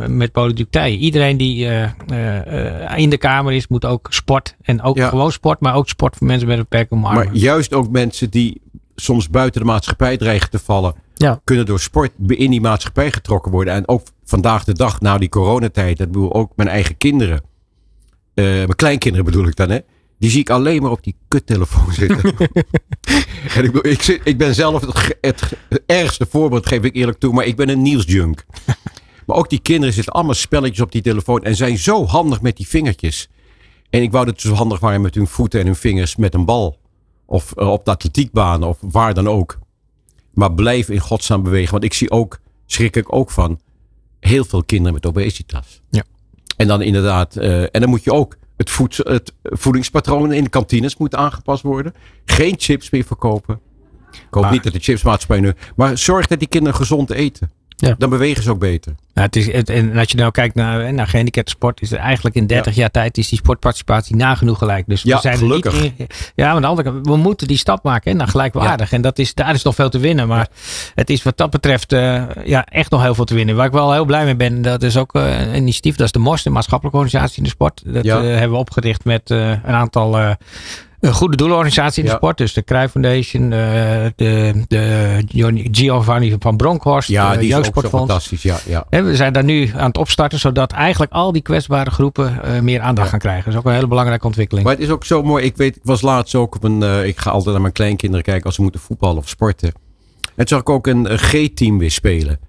met 0.08 0.32
politieke 0.32 0.70
partijen. 0.70 0.98
Iedereen 1.00 1.38
die 1.38 1.66
in 2.96 3.10
de 3.10 3.18
Kamer 3.18 3.54
is, 3.56 3.68
moet 3.68 3.86
ook 3.86 4.08
sport. 4.10 4.56
En 4.62 4.82
ook 4.82 4.98
Ja. 4.98 5.10
gewoon 5.10 5.32
sport, 5.32 5.60
maar 5.60 5.76
ook 5.76 5.88
sport 5.90 6.16
voor 6.16 6.28
mensen 6.28 6.48
met 6.48 6.58
een 6.58 6.64
beperking 6.70 7.00
omarmen. 7.04 7.26
Maar 7.26 7.36
juist 7.36 7.74
ook 7.74 7.90
mensen 7.90 8.30
die 8.30 8.62
soms 8.96 9.30
buiten 9.30 9.62
de 9.62 9.68
maatschappij 9.68 10.18
dreigen 10.18 10.50
te 10.50 10.60
vallen, 10.60 10.96
Ja. 11.16 11.42
kunnen 11.44 11.66
door 11.66 11.80
sport 11.80 12.12
in 12.28 12.52
die 12.52 12.62
maatschappij 12.62 13.12
getrokken 13.12 13.52
worden. 13.52 13.74
En 13.74 13.88
ook 13.88 14.02
vandaag 14.24 14.64
de 14.64 14.74
dag, 14.74 15.02
na 15.02 15.18
die 15.18 15.30
coronatijd, 15.30 15.98
dat 15.98 16.08
bedoel 16.12 16.34
ook 16.34 16.52
mijn 16.56 16.70
eigen 16.70 16.98
kinderen, 16.98 17.42
eh, 18.34 18.46
mijn 18.46 18.76
kleinkinderen 18.76 19.26
bedoel 19.26 19.48
ik 19.48 19.56
dan, 19.56 19.70
hè. 19.70 19.80
Die 20.20 20.30
zie 20.30 20.40
ik 20.40 20.50
alleen 20.50 20.82
maar 20.82 20.92
op 20.92 21.04
die 21.04 21.16
kuttelefoon 21.28 21.94
zitten. 22.02 22.34
en 23.56 23.64
ik, 23.64 23.72
bedoel, 23.72 23.86
ik, 23.92 24.02
zit, 24.02 24.22
ik 24.24 24.38
ben 24.38 24.56
zelf 24.56 24.82
het, 25.22 25.54
het 25.70 25.84
ergste 25.86 26.26
voorbeeld, 26.30 26.66
geef 26.68 26.84
ik 26.84 26.96
eerlijk 26.96 27.20
toe, 27.20 27.34
maar 27.34 27.46
ik 27.46 27.56
ben 27.56 27.70
een 27.70 27.82
nieuwsjunk. 27.82 28.46
maar 29.26 29.38
ook 29.38 29.50
die 29.50 29.60
kinderen 29.60 29.94
zitten 29.94 30.14
allemaal 30.14 30.34
spelletjes 30.34 30.82
op 30.82 30.92
die 30.92 31.02
telefoon 31.02 31.44
en 31.44 31.56
zijn 31.56 31.78
zo 31.78 32.06
handig 32.06 32.42
met 32.42 32.58
die 32.58 32.68
vingertjes. 32.68 33.30
En 33.96 34.02
ik 34.02 34.12
wou 34.12 34.26
dat 34.26 34.42
ze 34.42 34.48
zo 34.48 34.54
handig 34.54 34.80
waren 34.80 35.02
met 35.02 35.16
hun 35.16 35.28
voeten 35.28 35.60
en 35.60 35.66
hun 35.66 35.76
vingers 35.76 36.16
met 36.16 36.34
een 36.34 36.46
bal. 36.46 36.80
Of 37.26 37.52
eh, 37.52 37.72
op 37.72 37.86
de 37.86 37.92
atletiekbaan 37.92 38.64
of 38.64 38.78
waar 38.82 39.14
dan 39.14 39.28
ook. 39.28 39.60
Maar 40.34 40.54
blijf 40.54 40.90
in 40.90 41.00
godsnaam 41.00 41.44
bewegen. 41.44 41.72
Want 41.72 41.84
ik 41.84 41.94
zie 41.94 42.12
ook, 42.12 42.40
schrik 42.66 42.96
ik 42.96 43.14
ook 43.14 43.32
van, 43.32 43.60
heel 44.20 44.46
veel 44.46 44.64
kinderen 44.64 44.94
met 44.94 45.06
obesitas. 45.06 45.82
Ja. 45.90 46.04
En 46.58 46.68
dan 46.68 46.82
inderdaad, 46.82 47.36
eh, 47.36 47.62
en 47.62 47.82
dan 47.82 47.90
moet 47.90 48.04
je 48.04 48.14
ook, 48.14 48.38
het, 48.58 48.70
voedsel, 48.70 49.06
het 49.06 49.34
voedingspatroon 49.44 50.34
in 50.34 50.44
de 50.44 50.50
kantines 50.50 50.98
moet 50.98 51.16
aangepast 51.16 51.64
worden. 51.64 51.94
Geen 52.26 52.56
chips 52.58 52.90
meer 52.90 53.04
verkopen. 53.04 53.60
Ik 54.12 54.28
hoop 54.30 54.44
Maar- 54.44 54.52
niet 54.52 54.64
dat 54.64 54.74
de 54.74 54.80
chipsmaatschappij 54.80 55.40
nu... 55.40 55.54
Maar 55.76 55.98
zorg 55.98 56.28
dat 56.28 56.40
die 56.40 56.48
kinderen 56.48 56.78
gezond 56.78 57.12
eten. 57.12 57.52
Ja. 57.78 57.96
Dan 57.98 58.10
bewegen 58.10 58.44
ze 58.44 58.50
ook 58.50 58.60
beter. 58.60 58.96
Ja, 59.14 59.22
het 59.22 59.36
is, 59.36 59.52
het, 59.52 59.70
en 59.70 59.98
als 59.98 60.12
je 60.12 60.18
nou 60.18 60.32
kijkt 60.32 60.56
naar, 60.56 60.94
naar 60.94 61.08
gehandicapte 61.08 61.52
sport, 61.52 61.82
is 61.82 61.92
er 61.92 61.98
eigenlijk 61.98 62.36
in 62.36 62.48
30 62.48 62.76
jaar 62.76 62.92
tijd 62.92 63.18
is 63.18 63.30
die 63.30 63.38
sportparticipatie 63.38 64.16
nagenoeg 64.16 64.58
gelijk. 64.58 64.86
Dus 64.88 65.02
Ja, 65.02 65.16
we 65.16 65.22
zijn 65.22 65.38
gelukkig. 65.38 65.76
er 65.76 65.82
niet 65.82 65.94
in. 65.98 66.08
Ja, 66.36 66.46
maar 66.46 66.56
aan 66.56 66.62
de 66.62 66.68
andere 66.68 66.92
kant, 66.92 67.08
we 67.08 67.18
moeten 67.18 67.48
die 67.48 67.58
stap 67.58 67.84
maken 67.84 68.12
hè, 68.12 68.18
naar 68.18 68.28
gelijkwaardig. 68.28 68.92
En 68.92 69.02
dat 69.02 69.20
is, 69.20 69.34
daar 69.34 69.54
is 69.54 69.64
nog 69.64 69.76
veel 69.76 69.90
te 69.90 70.00
winnen. 70.00 70.28
Maar 70.28 70.48
het 70.96 71.10
is 71.10 71.24
wat 71.24 71.38
dat 71.38 71.50
betreft 71.50 71.94
eh, 71.94 72.24
ja, 72.46 72.66
echt 72.66 72.92
nog 72.92 73.02
heel 73.02 73.16
veel 73.16 73.26
te 73.26 73.34
winnen. 73.36 73.56
Waar 73.56 73.66
ik 73.66 73.72
wel 73.72 73.94
heel 73.94 74.06
blij 74.06 74.24
mee 74.24 74.36
ben, 74.36 74.62
dat 74.62 74.84
is 74.84 74.98
ook 74.98 75.14
eh, 75.14 75.40
een 75.40 75.56
initiatief. 75.56 75.96
Dat 75.96 76.06
is 76.06 76.12
de 76.12 76.20
MOS, 76.20 76.46
een 76.46 76.52
maatschappelijke 76.52 77.00
organisatie 77.00 77.38
in 77.38 77.44
de 77.44 77.50
sport. 77.50 77.82
Dat 77.86 78.06
eh, 78.06 78.14
hebben 78.14 78.52
we 78.52 78.58
opgericht 78.58 79.06
met 79.06 79.30
een 79.30 79.66
aantal 79.66 80.36
een 81.06 81.14
goede 81.14 81.36
doelenorganisaties 81.38 81.98
in 81.98 82.04
de 82.04 82.10
Ja. 82.10 82.16
sport. 82.16 82.38
Dus 82.38 82.54
de 82.54 82.64
Cruijff 82.64 82.92
Foundation, 82.92 83.44
eh, 83.52 83.60
de, 84.16 84.64
de 84.68 85.68
Giovanni- 85.72 86.36
van 86.40 86.58
Bronckhorst, 86.58 87.10
Ja, 87.10 87.32
de 87.32 87.38
die 87.38 87.48
is 87.48 87.54
Jeugdsportfonds. 87.54 88.06
fantastisch. 88.08 88.42
Ja, 88.42 88.58
ja. 88.66 88.86
Hè, 88.90 89.04
we 89.04 89.16
zijn 89.16 89.34
daar 89.34 89.44
nu 89.44 89.72
aan 89.76 89.88
het 89.88 89.98
opstarten, 89.98 90.40
zodat 90.40 90.72
eigenlijk 90.72 91.12
al 91.12 91.32
die 91.32 91.42
kwetsbare 91.42 91.92
groepen 91.92 92.44
eh, 92.44 92.60
meer 92.62 92.80
aandacht 92.82 93.06
Ja. 93.06 93.12
gaan 93.12 93.20
krijgen. 93.20 93.44
Dat 93.44 93.54
is 93.54 93.60
ook 93.60 93.66
een 93.66 93.74
hele 93.74 93.88
belangrijke 93.88 94.26
ontwikkeling. 94.26 94.66
Maar 94.68 94.76
het 94.76 94.84
is 94.84 94.90
ook 94.90 95.06
zo 95.06 95.24
mooi. 95.24 95.46
Ik 95.46 95.58
weet, 95.58 95.76
ik 95.76 95.82
was 95.84 96.02
laatst 96.02 96.36
ook 96.36 96.56
op 96.56 96.64
een. 96.64 96.84
eh, 96.84 97.06
ik 97.06 97.20
ga 97.20 97.30
altijd 97.30 97.52
naar 97.52 97.62
mijn 97.62 97.74
kleinkinderen 97.74 98.26
kijken 98.26 98.46
als 98.46 98.56
ze 98.56 98.62
moeten 98.62 98.80
voetballen 98.80 99.18
of 99.18 99.30
sporten. 99.30 99.72
En 100.36 100.48
zag 100.48 100.60
ik 100.60 100.70
ook 100.70 100.88
een, 100.88 101.12
een 101.12 101.18
G-team 101.20 101.78
weer 101.78 101.92
spelen. 101.92 102.40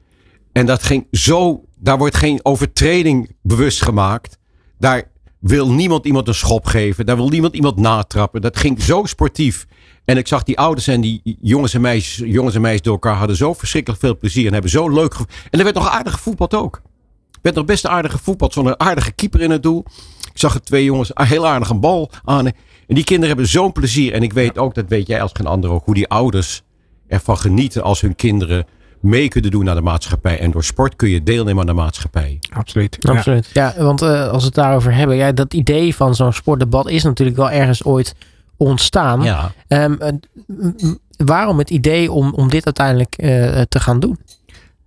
En 0.53 0.67
dat 0.67 0.83
ging 0.83 1.07
zo. 1.13 1.61
Daar 1.79 1.99
wordt 1.99 2.17
geen 2.17 2.41
overtreding 2.43 3.31
bewust 3.43 3.83
gemaakt. 3.83 4.39
Daar 4.79 5.03
wil 5.41 5.71
niemand 5.71 6.07
iemand 6.07 6.29
een 6.29 6.35
schop 6.35 6.67
geven. 6.67 7.07
Daar 7.07 7.17
wil 7.17 7.29
niemand 7.29 7.55
iemand 7.55 7.77
natrappen. 7.77 8.41
Dat 8.41 8.57
ging 8.57 8.83
zo 8.83 9.05
sportief. 9.05 9.67
En 10.05 10.17
ik 10.17 10.27
zag 10.27 10.43
die 10.43 10.59
ouders 10.59 10.87
en 10.87 11.01
die 11.01 11.37
jongens 11.41 11.75
en 11.75 11.81
meisjes, 11.81 12.29
jongens 12.33 12.55
en 12.55 12.61
meisjes 12.61 12.83
door 12.83 12.93
elkaar 12.93 13.17
hadden 13.17 13.37
zo 13.37 13.53
verschrikkelijk 13.53 14.01
veel 14.01 14.17
plezier. 14.17 14.47
En 14.47 14.53
hebben 14.53 14.71
zo 14.71 14.89
leuk 14.89 15.15
En 15.51 15.59
er 15.59 15.65
werd 15.65 15.75
nog 15.75 15.89
aardig 15.89 16.13
gevoetbald 16.13 16.55
ook. 16.55 16.75
Er 17.33 17.39
werd 17.43 17.57
nog 17.57 17.65
best 17.65 17.87
aardig 17.87 18.13
gevoetbald. 18.13 18.53
Zo'n 18.53 18.81
aardige 18.81 19.13
keeper 19.13 19.41
in 19.41 19.51
het 19.51 19.63
doel. 19.63 19.85
Ik 20.33 20.43
zag 20.43 20.55
er 20.55 20.63
twee 20.63 20.85
jongens 20.85 21.11
heel 21.15 21.47
aardig 21.47 21.69
een 21.69 21.81
bal 21.81 22.11
aan. 22.25 22.47
En 22.47 22.95
die 22.95 23.05
kinderen 23.05 23.29
hebben 23.29 23.49
zo'n 23.49 23.73
plezier. 23.73 24.13
En 24.13 24.23
ik 24.23 24.33
weet 24.33 24.59
ook, 24.59 24.75
dat 24.75 24.85
weet 24.89 25.07
jij 25.07 25.23
als 25.23 25.33
geen 25.35 25.47
ander 25.47 25.71
ook, 25.71 25.85
hoe 25.85 25.95
die 25.95 26.09
ouders 26.09 26.63
ervan 27.09 27.39
genieten 27.39 27.83
als 27.83 28.01
hun 28.01 28.17
kinderen 28.17 28.67
mee 29.07 29.29
kunnen 29.29 29.51
doen 29.51 29.65
naar 29.65 29.75
de 29.75 29.81
maatschappij. 29.81 30.39
En 30.39 30.51
door 30.51 30.65
sport 30.65 30.97
kun 30.97 31.09
je 31.09 31.23
deelnemen 31.23 31.61
aan 31.61 31.67
de 31.67 31.83
maatschappij. 31.83 32.39
Absoluut. 32.53 32.97
Ja. 33.01 33.13
Absoluut. 33.13 33.51
Ja, 33.53 33.75
want 33.79 34.03
eh, 34.03 34.29
als 34.29 34.41
we 34.41 34.47
het 34.47 34.55
daarover 34.55 34.95
hebben, 34.95 35.17
ja, 35.17 35.33
dat 35.33 35.55
idee 35.55 35.95
van 35.95 36.15
zo'n 36.15 36.33
sportdebat 36.33 36.89
is 36.89 37.03
natuurlijk 37.03 37.37
wel 37.37 37.51
ergens 37.51 37.85
ooit 37.85 38.15
ontstaan. 38.57 39.23
Ja. 39.23 39.53
Ehm, 39.69 39.95
eh, 39.99 40.13
waarom 41.17 41.59
het 41.59 41.71
idee 41.71 42.13
om, 42.13 42.35
om 42.35 42.49
dit 42.49 42.65
uiteindelijk 42.65 43.15
eh, 43.17 43.61
te 43.69 43.81
gaan 43.81 44.01
doen? 44.01 44.19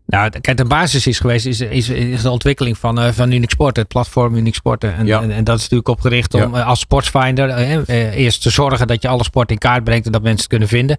Nou, 0.09 0.29
kijk, 0.41 0.57
de 0.57 0.65
basis 0.65 1.07
is 1.07 1.19
geweest, 1.19 1.45
is, 1.45 1.59
is, 1.61 1.89
is 1.89 2.21
de 2.21 2.29
ontwikkeling 2.29 2.77
van, 2.77 2.99
eh 2.99 3.11
van 3.11 3.31
het 3.57 3.87
platform 3.87 4.35
Unique 4.35 4.55
Sporten. 4.55 4.95
En, 4.95 5.05
Ja. 5.05 5.21
en, 5.21 5.31
en 5.31 5.43
dat 5.43 5.55
is 5.55 5.61
natuurlijk 5.61 5.89
opgericht 5.89 6.33
om 6.33 6.41
Ja. 6.55 6.59
eh, 6.59 6.67
als 6.67 6.79
sportsfinder 6.79 7.49
eh, 7.49 8.15
eerst 8.17 8.41
te 8.41 8.49
zorgen 8.49 8.87
dat 8.87 9.01
je 9.01 9.07
alle 9.07 9.23
sport 9.23 9.51
in 9.51 9.57
kaart 9.57 9.83
brengt 9.83 10.05
en 10.05 10.11
dat 10.11 10.21
mensen 10.21 10.39
het 10.39 10.49
kunnen 10.49 10.67
vinden. 10.67 10.97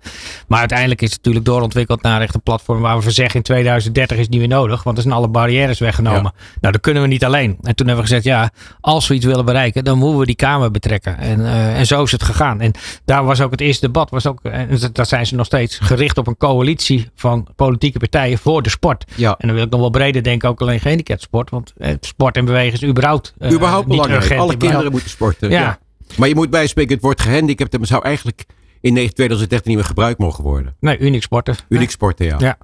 Maar 0.49 0.59
uiteindelijk 0.59 1.03
is 1.03 1.09
het 1.09 1.17
natuurlijk 1.17 1.45
doorontwikkeld 1.45 2.03
naar 2.03 2.21
echt 2.21 2.35
een 2.35 2.43
platform 2.43 2.81
waar 2.81 2.97
we 2.97 3.03
van 3.03 3.13
zeggen 3.13 3.35
in 3.37 3.43
2030 3.43 4.17
is 4.17 4.23
het 4.23 4.31
niet 4.33 4.41
meer 4.41 4.49
nodig, 4.49 4.83
want 4.83 4.97
er 4.97 5.03
zijn 5.03 5.15
alle 5.15 5.29
barrières 5.29 5.79
weggenomen. 5.79 6.33
Nou, 6.61 6.73
dat 6.73 6.81
kunnen 6.81 7.03
we 7.03 7.09
niet 7.09 7.25
alleen. 7.25 7.51
En 7.63 7.75
toen 7.75 7.87
hebben 7.87 8.05
we 8.05 8.11
gezegd, 8.11 8.25
ja, 8.25 8.51
als 8.81 9.09
we 9.09 9.15
iets 9.15 9.25
willen 9.25 9.45
bereiken, 9.45 9.85
dan 9.85 9.99
moeten 9.99 10.19
we 10.19 10.27
die 10.27 10.35
Kamer 10.37 10.71
betrekken. 10.71 11.19
En, 11.19 11.47
en 11.75 11.87
zo 11.87 12.03
is 12.03 12.13
het 12.13 12.23
gegaan. 12.23 12.61
En 12.61 12.73
daar 13.05 13.25
was 13.25 13.41
ook 13.41 13.51
het 13.51 13.61
eerste 13.61 13.87
debat, 13.87 14.11
was 14.11 14.27
ook, 14.27 14.41
en 14.43 14.79
dat 14.93 15.09
zijn 15.09 15.27
ze 15.27 15.35
nog 15.35 15.47
steeds, 15.47 15.79
gericht 15.79 16.19
op 16.19 16.27
een 16.27 16.37
coalitie 16.37 17.09
van 17.15 17.47
politieke 17.57 17.99
partijen 17.99 18.39
voor 18.39 18.63
de 18.63 18.71
sport. 18.71 19.00
Ja. 19.17 19.35
En 19.39 19.47
dan 19.47 19.57
wil 19.57 19.65
ik 19.65 19.71
nog 19.71 19.81
wel 19.81 19.91
breder 19.91 20.23
denken, 20.23 20.49
ook 20.49 20.61
alleen 20.61 20.81
gehandicapten 20.81 21.27
sport. 21.27 21.51
Want 21.51 21.73
eh, 21.77 21.95
sport 22.01 22.37
en 22.37 22.45
bewegen 22.45 22.73
is 22.73 22.85
überhaupt, 22.85 23.35
eh, 23.39 23.53
Überhaupt 23.53 23.87
belangrijk. 23.89 24.23
urgent. 24.23 24.41
Alle 24.41 24.57
kinderen 24.57 24.91
moeten 24.91 25.11
sporten. 25.11 25.51
Ja. 25.51 25.79
Maar 26.17 26.29
je 26.29 26.35
moet 26.35 26.51
bijspreken, 26.51 26.93
het 26.95 27.03
woord 27.03 27.21
gehandicapt 27.21 27.77
zou 27.81 28.05
eigenlijk 28.05 28.45
in 28.81 28.95
2013 28.95 29.59
niet 29.65 29.77
meer 29.77 29.87
gebruikt 29.87 30.19
mogen 30.19 30.45
worden. 30.45 30.75
Nee, 30.81 30.99
uniek 30.99 31.23
sporten. 31.23 31.57
Uniek 31.69 31.91
sporten, 31.91 32.27
ja. 32.27 32.37
Ja. 32.39 32.59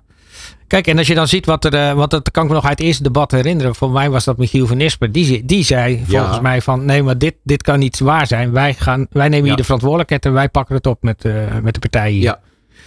Kijk, 0.66 0.87
en 0.87 0.99
als 0.99 1.07
je 1.07 1.14
dan 1.14 1.28
ziet 1.28 1.47
wat 1.47 1.64
er, 1.64 1.75
eh, 1.75 1.93
want 1.93 2.11
dat 2.11 2.31
kan 2.31 2.43
ik 2.43 2.49
me 2.49 2.55
nog 2.55 2.64
uit 2.64 2.78
het 2.78 2.87
eerste 2.87 3.02
debat 3.02 3.31
herinneren. 3.31 3.75
Voor 3.75 3.90
mij 3.90 4.11
was 4.11 4.25
dat 4.25 4.37
Michiel 4.38 4.66
van 4.66 4.76
Nispen. 4.76 5.12
Die, 5.12 5.45
die 5.45 5.64
zei 5.64 6.02
volgens 6.07 6.35
Ja. 6.37 6.40
mij 6.40 6.62
van, 6.62 6.85
nee, 6.85 7.02
maar 7.02 7.19
dit, 7.19 7.35
dit 7.43 7.62
kan 7.62 7.78
niet 7.78 7.99
waar 7.99 8.26
zijn. 8.26 8.52
Wij, 8.52 8.75
gaan, 8.75 9.07
wij 9.11 9.28
nemen 9.28 9.47
hier 9.47 9.57
de 9.57 9.64
verantwoordelijkheid 9.64 10.25
en 10.25 10.33
wij 10.33 10.49
pakken 10.49 10.75
het 10.75 10.87
op 10.87 11.02
met, 11.02 11.25
eh, 11.25 11.33
met 11.62 11.75
de 11.75 11.81
partijen 11.81 12.12
hier. 12.14 12.23
Ja. 12.23 12.40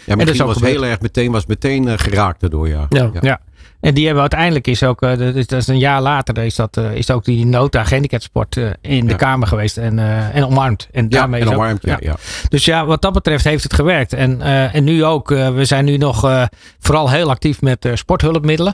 Ja, 0.06 0.16
dat 0.16 0.18
is 0.20 0.26
misschien 0.26 0.42
ook 0.42 0.48
was 0.48 0.58
gebeurd. 0.58 0.74
heel 0.82 0.86
erg 0.86 1.00
meteen, 1.02 1.32
was 1.32 1.46
meteen 1.46 1.88
eh, 1.88 1.94
geraakt 1.98 2.40
daardoor, 2.42 2.68
ja. 2.68 2.86
Ja. 2.90 3.12
Ja. 3.22 3.40
En 3.80 3.94
die 3.94 4.04
hebben 4.04 4.22
uiteindelijk 4.22 4.68
is 4.68 4.84
ook, 4.84 5.02
eh, 5.02 5.18
dat 5.18 5.36
is, 5.36 5.48
dat 5.48 5.60
is 5.60 5.68
een 5.68 5.78
jaar 5.78 6.02
later, 6.02 6.38
is, 6.38 6.56
dat, 6.56 6.78
eh, 6.78 6.94
is 6.96 7.12
ook 7.12 7.26
die 7.26 7.46
nota 7.46 7.84
gehandicapsport 7.84 8.58
eh 8.58 8.70
in 8.82 9.06
de 9.06 9.12
Ja. 9.12 9.18
Kamer 9.18 9.48
geweest 9.48 9.78
en, 9.78 10.00
en 10.34 10.46
omarmd. 10.46 10.88
En 10.92 11.04
Ja, 11.04 11.10
daarmee 11.10 11.42
en 11.42 11.48
is 11.48 11.52
ook- 11.54 11.60
omarmd, 11.60 11.84
ja. 11.84 11.98
ja. 12.00 12.16
Dus 12.50 12.66
ja, 12.66 12.86
wat 12.86 13.02
dat 13.02 13.14
betreft 13.14 13.44
heeft 13.44 13.64
het 13.64 13.74
gewerkt. 13.74 14.14
En, 14.14 14.42
en 14.72 14.84
nu 14.84 15.06
ook. 15.06 15.30
we 15.30 15.66
zijn 15.66 15.86
nu 15.86 15.98
nog 15.98 16.48
vooral 16.80 17.10
heel 17.10 17.30
actief 17.30 17.62
met 17.62 17.90
sporthulpmiddelen. 17.94 18.74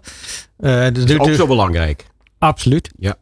Dus 0.58 0.92
Dat 0.92 1.10
is 1.10 1.18
ook 1.18 1.34
zo 1.34 1.48
belangrijk. 1.48 2.06
Absoluut. 2.40 2.90
Want 2.98 3.16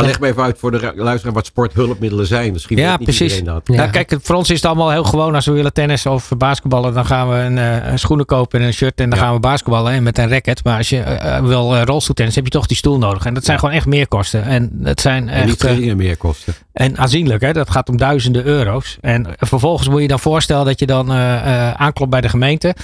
Maar 0.00 0.06
leg 0.10 0.20
me 0.20 0.26
even 0.26 0.42
uit 0.42 0.58
voor 0.58 0.70
de 0.70 0.92
luisteraar 0.96 1.34
wat 1.34 1.46
sporthulpmiddelen 1.46 2.26
zijn. 2.26 2.52
Misschien 2.52 2.76
Ja, 2.76 2.88
weet 2.90 2.98
niet 2.98 3.08
precies. 3.08 3.36
iedereen 3.38 3.54
dat. 3.54 3.62
Ja. 3.64 3.74
Nou, 3.76 3.90
kijk, 3.90 4.16
voor 4.22 4.36
ons 4.36 4.50
is 4.50 4.56
het 4.56 4.64
allemaal 4.66 4.90
heel 4.90 5.04
gewoon. 5.04 5.34
Als 5.34 5.46
we 5.46 5.52
willen 5.52 5.72
tennissen 5.72 6.10
of 6.12 6.28
basketballen, 6.38 6.94
dan 6.94 7.06
gaan 7.06 7.28
we 7.28 7.34
een, 7.36 7.58
eh, 7.58 7.90
een 7.90 7.98
schoenen 7.98 8.26
kopen 8.26 8.60
en 8.60 8.66
een 8.66 8.72
shirt. 8.72 9.00
En 9.00 9.10
dan 9.10 9.18
Ja. 9.18 9.24
gaan 9.24 9.34
we 9.34 9.40
basketballen 9.40 9.92
en 9.92 10.02
met 10.02 10.18
een 10.18 10.28
racket. 10.28 10.64
Maar 10.64 10.76
als 10.76 10.88
je 10.88 11.00
eh, 11.00 11.36
eh, 11.36 11.44
wil 11.44 11.76
eh, 11.76 11.82
rolstoeltennis, 11.84 12.34
heb 12.34 12.44
je 12.44 12.50
toch 12.50 12.66
die 12.66 12.76
stoel 12.76 12.98
nodig. 12.98 13.24
En 13.24 13.34
dat 13.34 13.44
zijn 13.44 13.56
Ja. 13.56 13.62
gewoon 13.62 13.76
echt 13.76 13.86
meerkosten. 13.86 14.42
En 14.44 14.70
dat 14.72 15.00
zijn 15.00 15.28
En 15.28 15.40
niet 15.40 15.44
echt... 15.44 15.62
eh, 15.62 15.68
trainingen 15.68 15.96
meer 15.96 16.16
kosten. 16.16 16.54
En 16.72 16.96
aanzienlijk, 16.98 17.40
hè? 17.42 17.52
dat 17.52 17.70
gaat 17.70 17.88
om 17.88 17.96
duizenden 17.96 18.44
euro's. 18.44 18.98
En 19.00 19.26
vervolgens 19.38 19.88
moet 19.88 20.00
je 20.00 20.08
dan 20.08 20.18
voorstellen 20.18 20.64
dat 20.64 20.78
je 20.78 20.86
dan 20.86 21.12
eh, 21.12 21.66
eh, 21.68 21.72
aanklopt 21.74 22.10
bij 22.10 22.20
de 22.20 22.28
gemeente. 22.28 22.68
En 22.68 22.74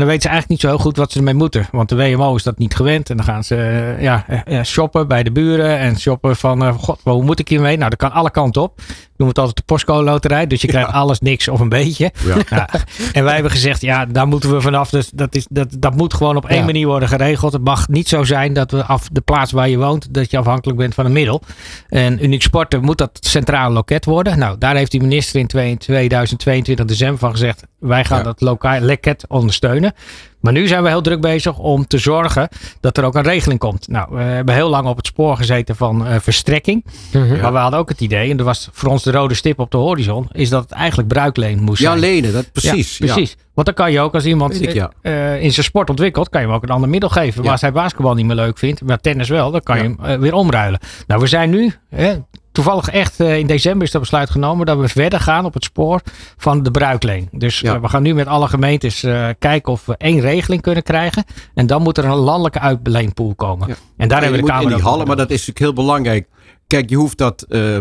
dan 0.00 0.04
weten 0.04 0.22
ze 0.22 0.28
eigenlijk 0.28 0.48
niet 0.48 0.60
zo 0.60 0.66
heel 0.66 0.78
goed 0.78 0.96
wat 0.96 1.12
ze 1.12 1.18
ermee 1.18 1.34
moeten. 1.34 1.68
Want 1.72 1.88
de 1.88 1.96
WMO 1.96 2.34
is 2.34 2.42
dat 2.42 2.58
niet 2.58 2.74
gewend. 2.76 3.10
En 3.10 3.16
dan 3.16 3.26
gaan 3.26 3.44
ze 3.44 3.94
ja, 4.00 4.24
shoppen 4.64 5.08
bij 5.08 5.22
de 5.22 5.30
buren. 5.32 5.78
En 5.78 5.98
shoppen 6.00 6.36
van, 6.36 6.59
eh, 6.62 6.78
god, 6.78 7.00
hoe 7.02 7.22
moet 7.22 7.38
ik 7.38 7.48
hiermee? 7.48 7.76
Nou, 7.76 7.90
dat 7.90 7.98
kan 7.98 8.12
alle 8.12 8.30
kanten 8.30 8.62
op. 8.62 8.80
Noem 9.20 9.28
het 9.28 9.38
altijd 9.38 9.56
de 9.56 9.62
postcode 9.66 10.04
loterij. 10.04 10.46
Dus 10.46 10.60
je 10.60 10.66
krijgt 10.66 10.92
alles, 10.92 11.20
niks 11.20 11.48
of 11.48 11.60
een 11.60 11.68
beetje. 11.68 12.12
Ja. 12.26 12.36
Ja, 12.50 12.68
en 13.12 13.24
wij 13.24 13.34
hebben 13.34 13.50
gezegd, 13.52 13.80
ja, 13.80 14.06
daar 14.06 14.26
moeten 14.28 14.52
we 14.54 14.60
vanaf. 14.60 14.90
Dus 14.90 15.10
dat, 15.14 15.34
is, 15.34 15.46
dat, 15.50 15.66
dat 15.78 15.96
moet 15.96 16.14
gewoon 16.14 16.36
op 16.36 16.48
één 16.48 16.64
manier 16.64 16.86
worden 16.86 17.08
geregeld. 17.08 17.52
Het 17.52 17.64
mag 17.64 17.88
niet 17.88 18.08
zo 18.08 18.24
zijn 18.24 18.52
dat 18.52 18.70
we 18.70 18.84
af 18.84 19.08
de 19.12 19.20
plaats 19.20 19.52
waar 19.52 19.68
je 19.68 19.78
woont, 19.78 20.14
dat 20.14 20.30
je 20.30 20.38
afhankelijk 20.38 20.78
bent 20.78 20.94
van 20.94 21.04
een 21.04 21.12
middel. 21.12 21.42
En 21.88 22.24
Uniek 22.24 22.42
Sporten 22.42 22.80
moet 22.80 22.98
dat 22.98 23.10
centraal 23.20 23.70
loket 23.70 24.04
worden. 24.04 24.38
Nou, 24.38 24.58
daar 24.58 24.76
heeft 24.76 24.90
die 24.90 25.00
minister 25.00 25.40
in 25.40 25.46
twee- 25.46 25.76
2022 25.76 26.84
december 26.86 27.18
van 27.18 27.30
gezegd, 27.30 27.62
wij 27.78 28.04
gaan 28.04 28.24
dat 28.24 28.40
lokaal 28.40 28.80
loket 28.80 29.24
ondersteunen. 29.28 29.94
Maar 30.40 30.52
nu 30.52 30.66
zijn 30.66 30.82
we 30.82 30.88
heel 30.88 31.00
druk 31.02 31.20
bezig 31.20 31.58
om 31.58 31.86
te 31.86 31.98
zorgen 31.98 32.48
dat 32.80 32.96
er 32.96 33.04
ook 33.04 33.14
een 33.14 33.22
regeling 33.22 33.60
komt. 33.60 33.88
Nou, 33.88 34.08
we 34.10 34.22
hebben 34.22 34.54
heel 34.54 34.68
lang 34.68 34.86
op 34.86 34.96
het 34.96 35.06
spoor 35.06 35.36
gezeten 35.36 35.76
van 35.76 36.06
eh, 36.06 36.20
verstrekking. 36.20 36.84
Mhm. 37.12 37.40
Maar 37.40 37.52
we 37.52 37.58
hadden 37.58 37.78
ook 37.80 37.88
het 37.88 38.00
idee, 38.00 38.30
en 38.30 38.36
dat 38.36 38.46
was 38.46 38.68
voor 38.72 38.90
ons 38.90 39.04
de 39.10 39.18
rode 39.18 39.34
stip 39.34 39.58
op 39.58 39.70
de 39.70 39.76
horizon, 39.76 40.28
is 40.32 40.48
dat 40.48 40.62
het 40.62 40.72
eigenlijk 40.72 41.08
bruikleen 41.08 41.62
moest 41.62 41.80
Ja, 41.80 41.88
zijn. 41.88 42.00
lenen, 42.00 42.32
dat 42.32 42.52
precies. 42.52 42.98
Ja, 42.98 43.06
precies. 43.06 43.36
Want 43.54 43.66
dan 43.66 43.76
kan 43.76 43.92
je 43.92 44.00
ook 44.00 44.14
als 44.14 44.24
iemand 44.24 44.62
ik, 44.62 44.72
ja. 44.72 44.90
eh, 45.02 45.42
in 45.42 45.52
zijn 45.52 45.64
sport 45.66 45.90
ontwikkelt, 45.90 46.28
kan 46.28 46.40
je 46.40 46.46
hem 46.46 46.56
ook 46.56 46.62
een 46.62 46.68
ander 46.68 46.88
middel 46.88 47.08
geven. 47.08 47.42
Maar 47.42 47.52
als 47.52 47.60
hij 47.60 47.72
basketbal 47.72 48.14
niet 48.14 48.26
meer 48.26 48.36
leuk 48.36 48.58
vindt, 48.58 48.82
maar 48.82 49.00
tennis 49.00 49.28
wel, 49.28 49.50
dan 49.50 49.62
kan 49.62 49.76
je 49.76 49.82
hem 49.82 49.98
eh, 50.02 50.18
weer 50.18 50.34
omruilen. 50.34 50.80
Nou, 51.06 51.20
we 51.20 51.26
zijn 51.26 51.50
nu, 51.50 51.72
hè, 51.88 52.16
toevallig 52.52 52.88
echt 52.88 53.20
eh, 53.20 53.38
in 53.38 53.46
december 53.46 53.86
is 53.86 53.92
dat 53.92 54.00
besluit 54.00 54.30
genomen 54.30 54.66
dat 54.66 54.78
we 54.78 54.88
verder 54.88 55.20
gaan 55.20 55.44
op 55.44 55.54
het 55.54 55.64
spoor 55.64 56.00
van 56.36 56.62
de 56.62 56.70
bruikleen. 56.70 57.28
Dus 57.32 57.62
eh, 57.62 57.80
we 57.80 57.88
gaan 57.88 58.02
nu 58.02 58.14
met 58.14 58.26
alle 58.26 58.48
gemeentes 58.48 59.02
eh, 59.02 59.28
kijken 59.38 59.72
of 59.72 59.86
we 59.86 59.96
één 59.96 60.20
regeling 60.20 60.62
kunnen 60.62 60.82
krijgen. 60.82 61.24
En 61.54 61.66
dan 61.66 61.82
moet 61.82 61.98
er 61.98 62.04
een 62.04 62.14
landelijke 62.14 62.60
uitleenpool 62.60 63.34
komen. 63.34 63.76
En 63.96 64.08
daar 64.08 64.22
hebben 64.22 64.40
we 64.40 64.46
de 64.46 64.52
Kamer 64.52 64.70
in 64.70 64.76
die 64.76 64.84
hallen, 64.86 65.06
maar 65.06 65.16
dat 65.16 65.30
is 65.30 65.46
natuurlijk 65.46 65.58
heel 65.58 65.84
belangrijk. 65.84 66.28
Kijk, 66.66 66.90
je 66.90 66.96
hoeft 66.96 67.18
dat, 67.18 67.42
eh, 67.42 67.78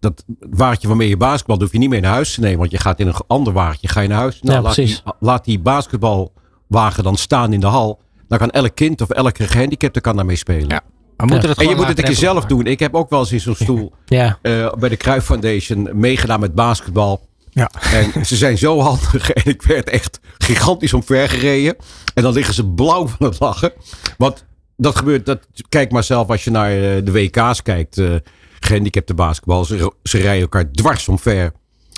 dat 0.00 0.24
waardje 0.50 0.88
waarmee 0.88 1.08
je 1.08 1.16
basketbal, 1.16 1.54
dat 1.56 1.64
hoef 1.64 1.72
je 1.72 1.78
niet 1.78 1.88
mee 1.90 2.00
naar 2.00 2.12
huis 2.12 2.34
te 2.34 2.40
nemen. 2.40 2.58
Want 2.58 2.70
je 2.70 2.78
gaat 2.78 3.00
in 3.00 3.06
een 3.06 3.14
ander 3.26 3.52
waardje, 3.52 3.88
ga 3.88 4.00
je 4.00 4.08
naar 4.08 4.18
huis. 4.18 4.40
Nou, 4.42 4.56
Ja, 4.56 4.62
laat, 4.62 4.74
die, 4.74 4.84
precies. 4.84 5.02
laat 5.20 5.44
die 5.44 5.58
basketbalwagen 5.58 7.02
dan 7.04 7.16
staan 7.16 7.52
in 7.52 7.60
de 7.60 7.66
hal. 7.66 8.00
Dan 8.28 8.38
kan 8.38 8.50
elk 8.50 8.74
kind 8.74 9.00
of 9.00 9.10
elke 9.10 9.46
gehandicapte 9.46 10.00
kan 10.00 10.16
daarmee 10.16 10.36
spelen. 10.36 10.68
Ja. 10.68 10.80
We 11.16 11.26
moeten 11.26 11.48
het 11.48 11.58
En 11.58 11.68
je 11.68 11.74
moet 11.76 11.86
het 11.88 11.98
een 11.98 12.04
keer 12.04 12.14
zelf 12.14 12.44
doen. 12.44 12.66
Ik 12.66 12.78
heb 12.78 12.94
ook 12.94 13.10
wel 13.10 13.18
eens 13.20 13.32
in 13.32 13.40
zo'n 13.40 13.54
stoel 13.54 13.92
Ja. 14.06 14.38
eh, 14.42 14.72
bij 14.72 14.88
de 14.88 14.96
Cruijff 14.96 15.26
Foundation 15.26 15.88
meegedaan 15.92 16.40
met 16.40 16.54
basketbal. 16.54 17.26
Ja. 17.50 17.70
En 17.92 18.26
ze 18.26 18.36
zijn 18.36 18.58
zo 18.58 18.80
handig. 18.80 19.30
En 19.32 19.42
ik 19.44 19.62
werd 19.62 19.88
echt 19.90 20.20
gigantisch 20.38 20.92
omver 20.92 21.28
gereden. 21.28 21.76
En 22.14 22.22
dan 22.22 22.32
liggen 22.32 22.54
ze 22.54 22.66
blauw 22.66 23.06
van 23.08 23.26
het 23.26 23.40
lachen. 23.40 23.72
Want 24.18 24.44
dat 24.76 24.96
gebeurt. 24.96 25.26
Dat, 25.26 25.46
kijk 25.68 25.90
maar 25.92 26.04
zelf 26.04 26.28
als 26.28 26.44
je 26.44 26.50
naar 26.50 26.70
eh, 26.70 27.04
de 27.04 27.12
WK's 27.12 27.62
kijkt. 27.62 27.98
eh 27.98 28.14
gehandicapte 28.60 29.14
basketbal. 29.14 29.64
Ze, 29.64 29.92
ze 30.02 30.18
rijden 30.18 30.42
elkaar 30.42 30.70
dwars 30.70 31.08
omver. 31.08 31.52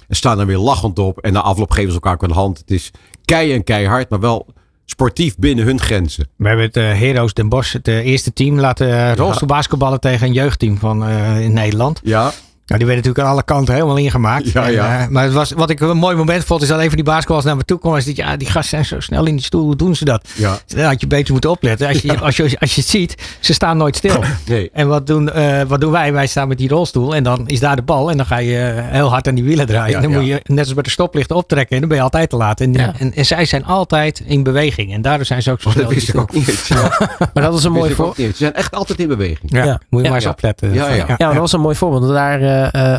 En 0.09 0.17
staan 0.17 0.37
dan 0.37 0.47
weer 0.47 0.59
lachend 0.59 0.99
op. 0.99 1.19
En 1.19 1.33
na 1.33 1.41
afloop 1.41 1.71
geven 1.71 1.89
ze 1.89 1.95
elkaar 1.95 2.15
ook 2.15 2.23
een 2.23 2.31
hand. 2.31 2.59
Het 2.59 2.71
is 2.71 2.91
kei 3.25 3.53
en 3.53 3.65
keihard. 3.65 4.11
Maar 4.11 4.21
wel 4.21 4.47
sportief 4.85 5.37
binnen 5.37 5.65
hun 5.65 5.81
grenzen. 5.81 6.29
We 6.37 6.49
hebben 6.49 6.67
het 6.67 6.77
eh, 6.77 6.85
Heroes 6.85 7.35
Den 7.35 7.49
Bosch, 7.49 7.73
het 7.73 7.89
eh, 7.89 8.07
eerste 8.07 8.33
team, 8.33 8.59
laten 8.59 8.89
uh, 8.89 9.15
rolstoelbasketballen 9.15 10.01
tegen 10.01 10.27
een 10.27 10.33
jeugdteam 10.33 10.79
van 10.79 11.09
in 11.39 11.53
Nederland. 11.53 12.01
Ja. 12.03 12.33
Nou, 12.69 12.81
die 12.81 12.89
werd 12.89 12.97
natuurlijk 13.05 13.19
aan 13.27 13.33
alle 13.33 13.43
kanten 13.45 13.75
helemaal 13.75 13.97
ingemaakt. 13.97 14.51
Ja, 14.53 14.65
En, 14.67 14.73
ja. 14.73 15.01
eh, 15.01 15.09
maar 15.09 15.25
het 15.25 15.33
was, 15.33 15.51
wat 15.53 15.71
ik 15.71 15.81
een 15.81 15.97
mooi 15.97 16.17
moment 16.17 16.45
vond, 16.45 16.63
is 16.63 16.69
dat 16.69 16.81
even 16.81 16.95
die 16.97 17.05
basketballers 17.05 17.47
naar 17.47 17.57
me 17.57 17.65
toe 17.65 17.79
komen. 17.79 17.99
En 17.99 18.05
ze 18.05 18.13
ja, 18.15 18.37
die 18.37 18.47
gasten 18.51 18.69
zijn 18.69 18.85
zo 18.85 19.01
snel 19.01 19.27
in 19.27 19.35
die 19.37 19.45
stoel, 19.45 19.65
hoe 19.65 19.77
doen 19.77 19.97
ze 19.97 20.05
dat? 20.05 20.29
Ja. 20.35 20.59
Daar 20.67 20.85
had 20.87 21.01
je 21.01 21.07
beter 21.07 21.33
moeten 21.33 21.51
opletten. 21.51 21.89
Als 21.89 21.99
je, 21.99 22.19
als 22.21 22.37
je, 22.37 22.43
als 22.61 22.75
je 22.75 22.81
het 22.81 22.91
ziet, 22.91 23.15
ze 23.41 23.53
staan 23.53 23.77
nooit 23.77 23.97
stil. 23.97 24.25
Nee. 24.47 24.71
En 24.73 24.89
wat 24.89 25.07
doen, 25.07 25.31
eh, 25.33 25.61
wat 25.67 25.81
doen 25.81 25.91
wij? 25.91 26.13
Wij 26.13 26.27
staan 26.27 26.49
met 26.49 26.59
die 26.59 26.69
rolstoel 26.69 27.15
en 27.15 27.23
dan 27.23 27.47
is 27.47 27.61
daar 27.61 27.77
de 27.77 27.83
bal. 27.83 28.11
En 28.11 28.17
dan 28.17 28.27
ga 28.27 28.37
je 28.39 28.59
eh, 28.59 28.85
heel 28.93 29.09
hard 29.11 29.29
aan 29.29 29.35
die 29.35 29.45
wielen 29.45 29.67
draaien. 29.67 29.91
Ja, 29.95 30.01
dan 30.01 30.11
moet 30.13 30.27
je 30.27 30.41
net 30.45 30.59
als 30.65 30.75
bij 30.75 30.83
de 30.83 30.91
stoplichten 30.91 31.37
optrekken. 31.37 31.75
En 31.75 31.79
dan 31.81 31.89
ben 31.89 31.99
je 31.99 32.05
altijd 32.05 32.31
te 32.31 32.37
laat. 32.37 32.61
En, 32.61 32.73
Ja. 32.73 32.93
en, 32.99 33.15
en 33.15 33.25
zij 33.27 33.45
zijn 33.45 33.65
altijd 33.65 34.23
in 34.27 34.43
beweging. 34.43 34.93
En 34.93 35.03
daardoor 35.03 35.27
zijn 35.27 35.43
ze 35.43 35.51
ook 35.51 35.61
zo 35.61 35.69
Oh, 35.69 35.75
snel. 35.75 35.87
dat 35.87 35.95
in 35.95 35.99
die 35.99 36.07
wist 36.07 36.19
ik 36.19 36.31
stoel. 36.31 36.41
ook 36.41 36.47
niet. 36.47 36.67
Ja. 37.19 37.29
Maar 37.35 37.43
dat 37.43 37.53
was 37.53 37.65
een 37.65 37.73
mooi 37.73 37.83
Wist 37.83 37.91
ik 37.93 37.97
voor. 38.05 38.07
ook 38.07 38.17
niet. 38.17 38.31
Ze 38.31 38.37
zijn 38.37 38.55
echt 38.55 38.75
altijd 38.75 38.99
in 38.99 39.09
beweging. 39.09 39.39
Ja, 39.53 39.65
Ja. 39.65 39.81
moet 39.89 40.01
je 40.01 40.07
Ja. 40.07 40.13
maar 40.13 40.21
eens 40.23 40.31
opletten. 40.31 40.73
Ja, 40.75 40.89
ja. 40.89 41.05
Ja, 41.19 41.29
dat 41.29 41.37
was 41.37 41.53
een 41.53 41.61
mooi 41.61 41.75
voorbeeld. 41.77 42.09
Daar 42.13 42.41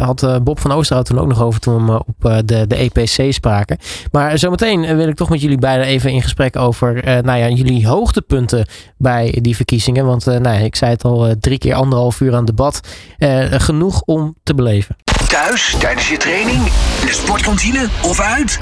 had 0.01 0.23
eh, 0.23 0.35
Bob 0.43 0.59
van 0.59 0.71
Oosterhout 0.71 1.05
toen 1.05 1.19
ook 1.19 1.27
nog 1.27 1.41
over 1.41 1.59
toen 1.59 1.85
we 1.85 1.99
op 1.99 2.25
eh, 2.25 2.37
de, 2.45 2.67
de 2.67 2.75
EPC 2.75 3.33
spraken. 3.33 3.77
Maar 4.11 4.37
zometeen 4.37 4.83
eh, 4.83 4.95
wil 4.95 5.07
ik 5.07 5.15
toch 5.15 5.29
met 5.29 5.41
jullie 5.41 5.57
beiden 5.57 5.87
even 5.87 6.11
in 6.11 6.21
gesprek 6.21 6.55
over 6.55 7.03
eh, 7.03 7.23
nou 7.23 7.39
ja, 7.39 7.49
jullie 7.49 7.87
hoogtepunten 7.87 8.65
bij 8.97 9.37
die 9.41 9.55
verkiezingen. 9.55 10.05
Want 10.05 10.27
eh, 10.27 10.39
nou 10.39 10.57
ja, 10.57 10.63
ik 10.63 10.75
zei 10.75 10.91
het 10.91 11.03
al, 11.03 11.27
eh, 11.27 11.35
drie 11.39 11.57
keer 11.57 11.73
anderhalf 11.73 12.21
uur 12.21 12.35
aan 12.35 12.45
debat. 12.45 12.79
Eh, 13.17 13.45
genoeg 13.49 14.01
om 14.05 14.35
te 14.43 14.55
beleven. 14.55 14.95
Thuis, 15.29 15.75
tijdens 15.79 16.09
je 16.09 16.17
training, 16.17 16.57
in 17.01 17.05
de 17.05 17.13
sportkantine 17.13 17.87
of 18.03 18.19
uit? 18.19 18.59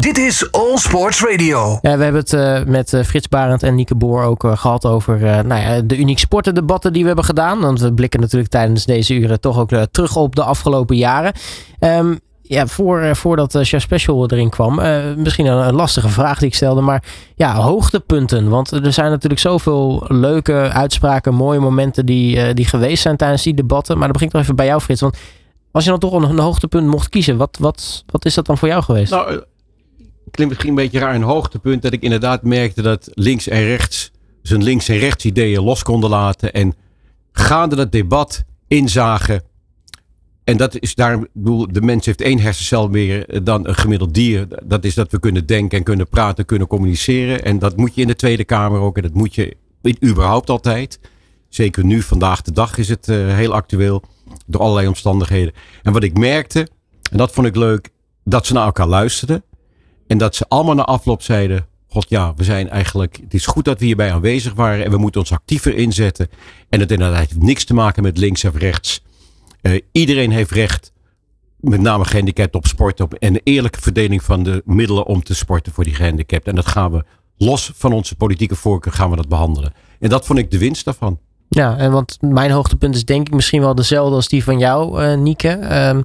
Dit 0.00 0.18
is 0.18 0.52
All 0.52 0.76
Sports 0.76 1.22
Radio. 1.22 1.78
Ja, 1.82 1.96
we 1.96 2.02
hebben 2.02 2.20
het 2.20 2.32
eh, 2.32 2.64
met 2.64 2.92
eh, 2.92 3.04
Frits 3.04 3.28
Barend 3.28 3.62
en 3.62 3.74
Nieke 3.74 3.94
Boer 3.94 4.22
ook 4.22 4.44
eh, 4.44 4.56
gehad 4.56 4.86
over 4.86 5.20
nou 5.46 5.60
ja, 5.60 5.80
de 5.80 5.96
uniek 5.96 6.18
sportendebatten 6.18 6.92
die 6.92 7.00
we 7.00 7.06
hebben 7.06 7.24
gedaan. 7.24 7.60
Want 7.60 7.80
we 7.80 7.94
blikken 7.94 8.20
natuurlijk 8.20 8.50
tijdens 8.50 8.84
deze 8.84 9.14
uren 9.14 9.40
toch 9.40 9.58
ook 9.58 9.70
terug 9.90 10.16
op 10.16 10.36
de 10.36 10.42
afgelopen 10.42 10.96
jaren. 10.96 11.32
Ehm, 11.78 12.14
ja, 12.42 12.66
voor, 12.66 13.16
voordat 13.16 13.58
Chef 13.62 13.82
Special 13.82 14.30
erin 14.30 14.50
kwam, 14.50 14.74
misschien 15.16 15.46
een, 15.46 15.74
lastige 15.74 16.08
vraag 16.08 16.38
die 16.38 16.48
ik 16.48 16.54
stelde. 16.54 16.80
Maar 16.80 17.02
ja, 17.34 17.54
hoogtepunten. 17.54 18.48
Want 18.48 18.70
er 18.70 18.92
zijn 18.92 19.10
natuurlijk 19.10 19.40
zoveel 19.40 20.04
leuke 20.08 20.70
uitspraken, 20.72 21.34
mooie 21.34 21.60
momenten 21.60 22.06
die, 22.06 22.54
die 22.54 22.66
geweest 22.66 23.02
zijn 23.02 23.16
tijdens 23.16 23.42
die 23.42 23.54
debatten. 23.54 23.94
Maar 23.94 24.04
dan 24.04 24.12
begin 24.12 24.28
ik 24.28 24.32
nog 24.32 24.42
even 24.42 24.56
bij 24.56 24.66
jou, 24.66 24.80
Frits. 24.80 25.00
Want 25.00 25.16
als 25.70 25.84
je 25.84 25.90
dan 25.90 25.98
toch 25.98 26.12
een, 26.12 26.22
een 26.22 26.38
hoogtepunt 26.38 26.86
mocht 26.86 27.08
kiezen, 27.08 27.36
wat, 27.36 27.56
wat, 27.60 28.04
wat 28.06 28.24
is 28.24 28.34
dat 28.34 28.46
dan 28.46 28.58
voor 28.58 28.68
jou 28.68 28.82
geweest? 28.82 29.10
Nou, 29.10 29.30
eh, 29.30 29.38
klinkt 30.30 30.54
misschien 30.54 30.68
een 30.68 30.84
beetje 30.84 30.98
raar 30.98 31.14
een 31.14 31.22
hoogtepunt 31.22 31.82
dat 31.82 31.92
ik 31.92 32.02
inderdaad 32.02 32.42
merkte 32.42 32.82
dat 32.82 33.10
links 33.14 33.48
en 33.48 33.64
rechts 33.64 34.10
zijn 34.42 34.62
links 34.62 34.88
en 34.88 34.98
rechts 34.98 35.24
ideeën 35.24 35.62
los 35.62 35.82
konden 35.82 36.10
laten 36.10 36.52
en 36.52 36.74
gaande 37.32 37.76
dat 37.76 37.92
debat 37.92 38.44
inzagen. 38.68 39.42
En 40.44 40.56
dat 40.56 40.78
is 40.80 40.94
daar, 40.94 41.26
bedoel, 41.32 41.72
de 41.72 41.80
mens 41.80 42.06
heeft 42.06 42.20
één 42.20 42.38
hersencel 42.38 42.88
meer 42.88 43.42
dan 43.42 43.66
een 43.66 43.74
gemiddeld 43.74 44.14
dier. 44.14 44.46
Dat 44.64 44.84
is 44.84 44.94
dat 44.94 45.12
we 45.12 45.20
kunnen 45.20 45.46
denken 45.46 45.78
en 45.78 45.84
kunnen 45.84 46.08
praten, 46.08 46.44
kunnen 46.44 46.66
communiceren. 46.68 47.44
En 47.44 47.58
dat 47.58 47.76
moet 47.76 47.94
je 47.94 48.00
in 48.00 48.06
de 48.06 48.16
Tweede 48.16 48.44
Kamer 48.44 48.80
ook. 48.80 48.96
En 48.96 49.02
dat 49.02 49.14
moet 49.14 49.34
je 49.34 49.56
überhaupt 50.04 50.50
altijd. 50.50 51.00
Zeker 51.48 51.84
nu, 51.84 52.02
vandaag 52.02 52.42
de 52.42 52.52
dag 52.52 52.78
is 52.78 52.88
het 52.88 53.08
eh, 53.08 53.16
heel 53.34 53.54
actueel. 53.54 54.02
Door 54.46 54.60
allerlei 54.60 54.86
omstandigheden. 54.86 55.54
En 55.82 55.92
wat 55.92 56.02
ik 56.02 56.18
merkte, 56.18 56.68
en 57.10 57.16
dat 57.16 57.32
vond 57.32 57.46
ik 57.46 57.56
leuk, 57.56 57.90
dat 58.24 58.46
ze 58.46 58.52
naar 58.52 58.64
elkaar 58.64 58.86
luisterden. 58.86 59.44
En 60.06 60.18
dat 60.18 60.34
ze 60.34 60.44
allemaal 60.48 60.74
na 60.74 60.84
afloop 60.84 61.22
zeiden: 61.22 61.66
God 61.88 62.08
ja, 62.08 62.34
we 62.34 62.44
zijn 62.44 62.68
eigenlijk. 62.68 63.18
Het 63.22 63.34
is 63.34 63.46
goed 63.46 63.64
dat 63.64 63.78
we 63.78 63.84
hierbij 63.84 64.12
aanwezig 64.12 64.54
waren. 64.54 64.84
En 64.84 64.90
we 64.90 64.96
moeten 64.96 65.20
ons 65.20 65.32
actiever 65.32 65.74
inzetten. 65.74 66.28
En 66.68 66.80
het 66.80 66.90
inderdaad 66.90 67.18
heeft 67.18 67.42
niks 67.42 67.64
te 67.64 67.74
maken 67.74 68.02
met 68.02 68.18
links 68.18 68.44
of 68.44 68.56
rechts. 68.56 69.02
Eh, 69.60 69.80
iedereen 69.92 70.30
heeft 70.30 70.50
recht, 70.50 70.92
met 71.56 71.80
name 71.80 72.04
gehandicapten, 72.04 72.58
op 72.58 72.66
sport. 72.66 73.00
Op, 73.00 73.14
en 73.14 73.34
een 73.34 73.40
eerlijke 73.44 73.80
verdeling 73.80 74.22
van 74.22 74.42
de 74.42 74.62
middelen 74.64 75.06
om 75.06 75.22
te 75.22 75.34
sporten 75.34 75.72
voor 75.72 75.84
die 75.84 75.94
gehandicapten. 75.94 76.50
En 76.50 76.56
dat 76.56 76.66
gaan 76.66 76.92
we 76.92 77.04
los 77.36 77.72
van 77.74 77.92
onze 77.92 78.16
politieke 78.16 78.56
voorkeur 78.56 78.92
gaan 78.92 79.10
we 79.10 79.16
dat 79.16 79.28
behandelen. 79.28 79.72
En 80.00 80.08
dat 80.08 80.26
vond 80.26 80.38
ik 80.38 80.50
de 80.50 80.58
winst 80.58 80.84
daarvan. 80.84 81.18
Ja, 81.48 81.76
en 81.76 81.92
want 81.92 82.16
mijn 82.20 82.50
hoogtepunt 82.50 82.94
is 82.94 83.04
denk 83.04 83.26
ik 83.26 83.34
misschien 83.34 83.60
wel 83.60 83.74
dezelfde 83.74 84.14
als 84.14 84.28
die 84.28 84.44
van 84.44 84.58
jou, 84.58 85.02
eh 85.02 85.16
Nieke. 85.18 85.48
Ehm, 85.48 86.02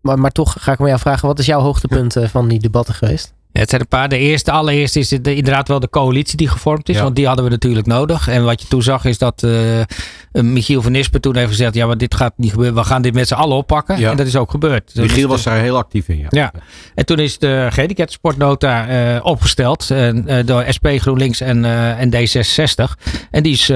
maar, 0.00 0.18
maar 0.18 0.30
toch 0.30 0.56
ga 0.58 0.72
ik 0.72 0.78
me 0.78 0.86
jou 0.86 0.98
vragen, 0.98 1.28
wat 1.28 1.38
is 1.38 1.46
jouw 1.46 1.60
hoogtepunt 1.60 2.16
eh, 2.16 2.28
van 2.28 2.48
die 2.48 2.60
debatten 2.60 2.94
geweest? 2.94 3.34
Het 3.58 3.68
zijn 3.68 3.80
een 3.80 3.88
paar. 3.88 4.08
De 4.08 4.18
eerste, 4.18 4.50
allereerste 4.50 4.98
is 4.98 5.10
het, 5.10 5.26
inderdaad 5.26 5.68
wel 5.68 5.80
de 5.80 5.90
coalitie 5.90 6.36
die 6.36 6.48
gevormd 6.48 6.88
is. 6.88 6.96
Ja. 6.96 7.02
Want 7.02 7.16
die 7.16 7.26
hadden 7.26 7.44
we 7.44 7.50
natuurlijk 7.50 7.86
nodig. 7.86 8.28
En 8.28 8.44
wat 8.44 8.60
je 8.60 8.68
toen 8.68 8.82
zag 8.82 9.04
is 9.04 9.18
dat 9.18 9.42
eh, 9.42 10.42
Michiel 10.42 10.82
van 10.82 10.92
Nispen 10.92 11.20
toen 11.20 11.36
heeft 11.36 11.48
gezegd. 11.48 11.74
Ja, 11.74 11.86
maar 11.86 11.98
dit 11.98 12.14
gaat 12.14 12.32
niet 12.36 12.50
gebeuren. 12.50 12.74
We 12.74 12.84
gaan 12.84 13.02
dit 13.02 13.14
met 13.14 13.28
z'n 13.28 13.34
allen 13.34 13.56
oppakken. 13.56 13.98
Ja. 13.98 14.10
En 14.10 14.16
dat 14.16 14.26
is 14.26 14.36
ook 14.36 14.50
gebeurd. 14.50 14.90
Is 14.94 15.00
Michiel 15.00 15.22
de- 15.22 15.28
was 15.28 15.42
daar 15.42 15.58
heel 15.58 15.76
actief 15.76 16.08
in. 16.08 16.18
Ja. 16.18 16.26
Ja, 16.30 16.52
en 16.94 17.06
toen 17.06 17.18
is 17.18 17.38
de 17.38 17.68
gehandicapte 17.70 18.12
sportnota 18.12 18.86
eh, 18.88 19.24
opgesteld 19.24 19.90
eh, 19.90 20.12
door 20.44 20.64
SP, 20.76 20.86
GroenLinks 20.96 21.40
en, 21.40 21.64
eh, 21.64 22.00
en 22.00 22.10
D66. 22.10 23.02
En 23.30 23.42
die 23.42 23.52
is 23.52 23.70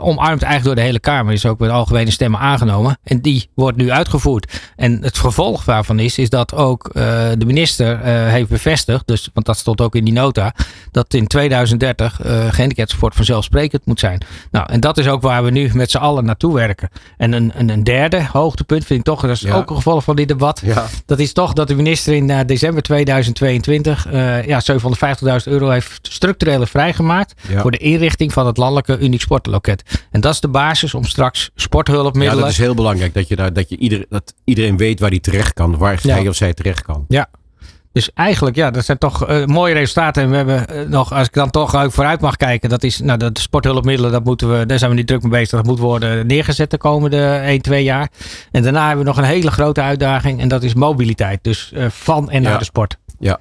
omarmd 0.00 0.42
eigenlijk 0.42 0.64
door 0.64 0.74
de 0.74 0.80
hele 0.80 1.00
Kamer. 1.00 1.32
Is 1.32 1.46
ook 1.46 1.58
met 1.58 1.70
algemene 1.70 2.10
stemmen 2.10 2.40
aangenomen. 2.40 2.98
En 3.04 3.20
die 3.20 3.50
wordt 3.54 3.76
nu 3.76 3.90
uitgevoerd. 3.90 4.60
En 4.76 5.02
het 5.02 5.18
vervolg 5.18 5.64
daarvan 5.64 5.98
is, 5.98 6.18
is 6.18 6.30
dat 6.30 6.54
ook 6.54 6.90
de 6.92 7.44
minister 7.46 7.98
heeft 8.28 8.48
bevestigd, 8.48 9.01
dus, 9.04 9.30
want 9.34 9.46
dat 9.46 9.56
stond 9.58 9.80
ook 9.80 9.94
in 9.94 10.04
die 10.04 10.14
nota, 10.14 10.54
dat 10.90 11.14
in 11.14 11.26
2030 11.26 12.20
eh 12.20 12.48
gehandicapte 12.52 12.94
sport 12.94 13.14
vanzelfsprekend 13.14 13.86
moet 13.86 14.00
zijn. 14.00 14.20
Nou, 14.50 14.66
en 14.70 14.80
dat 14.80 14.98
is 14.98 15.08
ook 15.08 15.22
waar 15.22 15.44
we 15.44 15.50
nu 15.50 15.70
met 15.72 15.90
z'n 15.90 15.96
allen 15.98 16.24
naartoe 16.24 16.54
werken. 16.54 16.88
En 17.16 17.32
een, 17.32 17.52
een, 17.54 17.68
een 17.68 17.84
derde 17.84 18.26
hoogtepunt 18.32 18.84
vind 18.84 18.98
ik 18.98 19.04
toch, 19.04 19.20
dat 19.20 19.30
is 19.30 19.40
Ja. 19.40 19.54
ook 19.54 19.70
een 19.70 19.76
gevolg 19.76 20.04
van 20.04 20.16
dit 20.16 20.28
debat. 20.28 20.60
Ja. 20.64 20.86
Dat 21.06 21.18
is 21.18 21.32
toch 21.32 21.52
dat 21.52 21.68
de 21.68 21.74
minister 21.74 22.14
in 22.14 22.30
eh, 22.30 22.38
december 22.46 22.82
2022 22.82 24.06
eh 24.06 24.46
ja, 24.46 24.60
750.000 24.72 24.78
euro 25.44 25.70
heeft 25.70 25.98
structureel 26.02 26.66
vrijgemaakt 26.66 27.34
Ja. 27.48 27.60
voor 27.60 27.70
de 27.70 27.78
inrichting 27.78 28.32
van 28.32 28.46
het 28.46 28.56
landelijke 28.56 28.98
uniek 28.98 29.20
sportloket. 29.20 29.82
En 30.10 30.20
dat 30.20 30.32
is 30.32 30.40
de 30.40 30.48
basis 30.48 30.94
om 30.94 31.04
straks 31.04 31.40
Ja, 31.42 31.50
sporthulpmiddelen. 31.54 32.42
dat 32.42 32.52
is 32.52 32.58
heel 32.58 32.74
belangrijk. 32.74 33.14
Dat, 33.14 33.28
je 33.28 33.36
daar, 33.36 33.52
dat, 33.52 33.68
je 33.68 33.76
ieder, 33.76 34.04
dat 34.08 34.34
iedereen 34.44 34.76
weet 34.76 35.00
waar 35.00 35.10
hij 35.10 35.20
terecht 35.20 35.52
kan. 35.52 35.76
Waar 35.78 35.98
Ja. 36.02 36.14
hij 36.14 36.28
of 36.28 36.36
zij 36.36 36.54
terecht 36.54 36.82
kan. 36.82 37.04
Dus 37.92 38.10
eigenlijk, 38.14 38.56
ja, 38.56 38.70
dat 38.70 38.84
zijn 38.84 38.98
toch 38.98 39.26
eh, 39.26 39.44
mooie 39.44 39.74
resultaten. 39.74 40.22
En 40.22 40.30
we 40.30 40.36
hebben 40.36 40.68
eh, 40.68 40.88
nog, 40.88 41.12
als 41.12 41.26
ik 41.26 41.32
dan 41.32 41.50
toch 41.50 41.76
ook 41.76 41.92
vooruit 41.92 42.20
mag 42.20 42.36
kijken, 42.36 42.68
dat 42.68 42.82
is, 42.82 43.00
nou, 43.00 43.18
de 43.18 43.30
sporthulpmiddelen, 43.32 44.12
dat 44.12 44.24
moeten 44.24 44.58
we, 44.58 44.66
daar 44.66 44.78
zijn 44.78 44.90
we 44.90 44.96
niet 44.96 45.06
druk 45.06 45.22
mee 45.22 45.30
bezig. 45.30 45.50
Dat 45.50 45.66
moet 45.66 45.78
worden 45.78 46.26
neergezet 46.26 46.70
de 46.70 46.78
komende 46.78 47.24
1, 47.34 47.62
2 47.62 47.82
jaar. 47.82 48.08
En 48.50 48.62
daarna 48.62 48.86
hebben 48.86 49.04
we 49.04 49.10
nog 49.10 49.18
een 49.18 49.24
hele 49.24 49.50
grote 49.50 49.80
uitdaging 49.82 50.40
en 50.40 50.48
dat 50.48 50.62
is 50.62 50.74
mobiliteit. 50.74 51.38
Dus 51.42 51.72
eh, 51.72 51.86
van 51.88 52.30
en 52.30 52.42
naar 52.42 52.52
Ja. 52.52 52.58
de 52.58 52.64
sport. 52.64 52.96
Ja. 53.18 53.38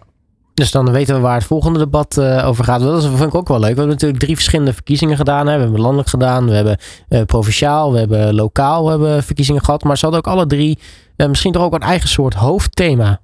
Dus 0.53 0.71
dan 0.71 0.91
weten 0.91 1.15
we 1.15 1.21
waar 1.21 1.35
het 1.35 1.43
volgende 1.43 1.79
debat 1.79 2.17
eh, 2.17 2.47
over 2.47 2.63
gaat. 2.63 2.81
Dat 2.81 3.03
is- 3.03 3.09
vind 3.09 3.21
ik 3.21 3.35
ook 3.35 3.47
wel 3.47 3.59
leuk. 3.59 3.69
We 3.71 3.75
hebben 3.77 3.93
natuurlijk 3.93 4.19
drie 4.21 4.35
verschillende 4.35 4.73
verkiezingen 4.73 5.17
gedaan. 5.17 5.47
Hè. 5.47 5.55
We 5.55 5.61
hebben 5.61 5.79
landelijk 5.81 6.09
gedaan, 6.09 6.45
we 6.45 6.53
hebben 6.55 6.77
eh, 7.09 7.21
provinciaal, 7.21 7.91
we 7.91 7.99
hebben 7.99 8.35
lokaal 8.35 8.83
we 8.83 8.89
hebben 8.89 9.23
verkiezingen 9.23 9.63
gehad. 9.63 9.83
Maar 9.83 9.97
ze 9.97 10.05
hadden 10.05 10.25
ook 10.25 10.33
alle 10.33 10.45
drie 10.45 10.79
misschien 11.17 11.51
toch 11.51 11.63
ook 11.63 11.73
een 11.73 11.79
eigen 11.81 12.09
soort 12.09 12.33
hoofdthema. 12.33 13.19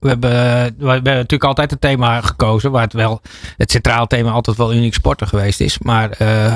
We 0.00 0.08
hebben, 0.08 0.30
we 0.78 0.90
hebben 0.90 1.12
natuurlijk 1.14 1.44
altijd 1.44 1.70
het 1.70 1.80
thema 1.80 2.20
gekozen. 2.20 2.70
Waar 2.70 2.82
het 2.82 2.92
wel 2.92 3.20
het 3.56 3.70
centraal 3.70 4.06
thema 4.06 4.30
altijd 4.30 4.56
wel 4.56 4.74
uniek 4.74 4.94
sporten 4.94 5.28
geweest 5.28 5.60
is. 5.60 5.78
Maar 5.78 6.10
eh, 6.10 6.54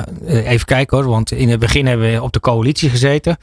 even 0.49 0.65
kijken 0.65 0.97
hoor. 0.97 1.07
Want 1.07 1.31
in 1.31 1.49
het 1.49 1.59
begin 1.59 1.85
hebben 1.87 2.11
we 2.11 2.21
op 2.23 2.33
de 2.33 2.39
coalitie 2.39 2.89
gezeten. 2.89 3.37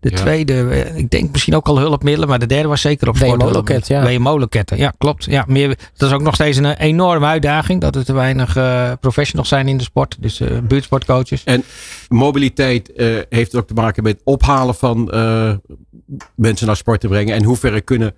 De 0.00 0.10
Ja. 0.10 0.16
tweede, 0.16 0.68
eh, 0.68 0.96
ik 0.96 1.10
denk 1.10 1.30
misschien 1.32 1.56
ook 1.56 1.66
al 1.68 1.78
hulpmiddelen. 1.78 2.28
Maar 2.28 2.38
de 2.38 2.46
derde 2.46 2.68
was 2.68 2.80
zeker 2.80 3.08
op 3.08 3.16
sport. 3.16 3.42
WMO-loket, 3.42 3.88
ja. 3.88 4.02
WMO-loketten, 4.02 4.76
ja 4.78 4.92
klopt. 4.98 5.24
Ja, 5.24 5.44
meer, 5.48 5.68
dat 5.96 6.08
is 6.08 6.14
ook 6.14 6.22
nog 6.22 6.34
steeds 6.34 6.56
een 6.56 6.72
enorme 6.76 7.26
uitdaging. 7.26 7.80
Dat 7.80 7.96
er 7.96 8.04
te 8.04 8.12
weinig 8.12 8.56
eh, 8.56 8.92
professionals 9.00 9.48
zijn 9.48 9.68
in 9.68 9.76
de 9.76 9.82
sport. 9.84 10.16
Dus 10.20 10.40
eh, 10.40 10.58
buurtsportcoaches. 10.62 11.44
Mobiliteit 12.08 12.92
eh, 12.92 13.06
heeft 13.28 13.56
ook 13.56 13.66
te 13.66 13.74
maken 13.74 14.02
met 14.02 14.20
ophalen 14.24 14.74
van 14.74 15.10
eh, 15.10 15.52
mensen 16.34 16.66
naar 16.66 16.76
sport 16.76 17.00
te 17.00 17.08
brengen. 17.08 17.34
En 17.34 17.44
hoe 17.44 17.56
ver 17.56 17.82
kunnen 17.82 18.08
eh, 18.08 18.14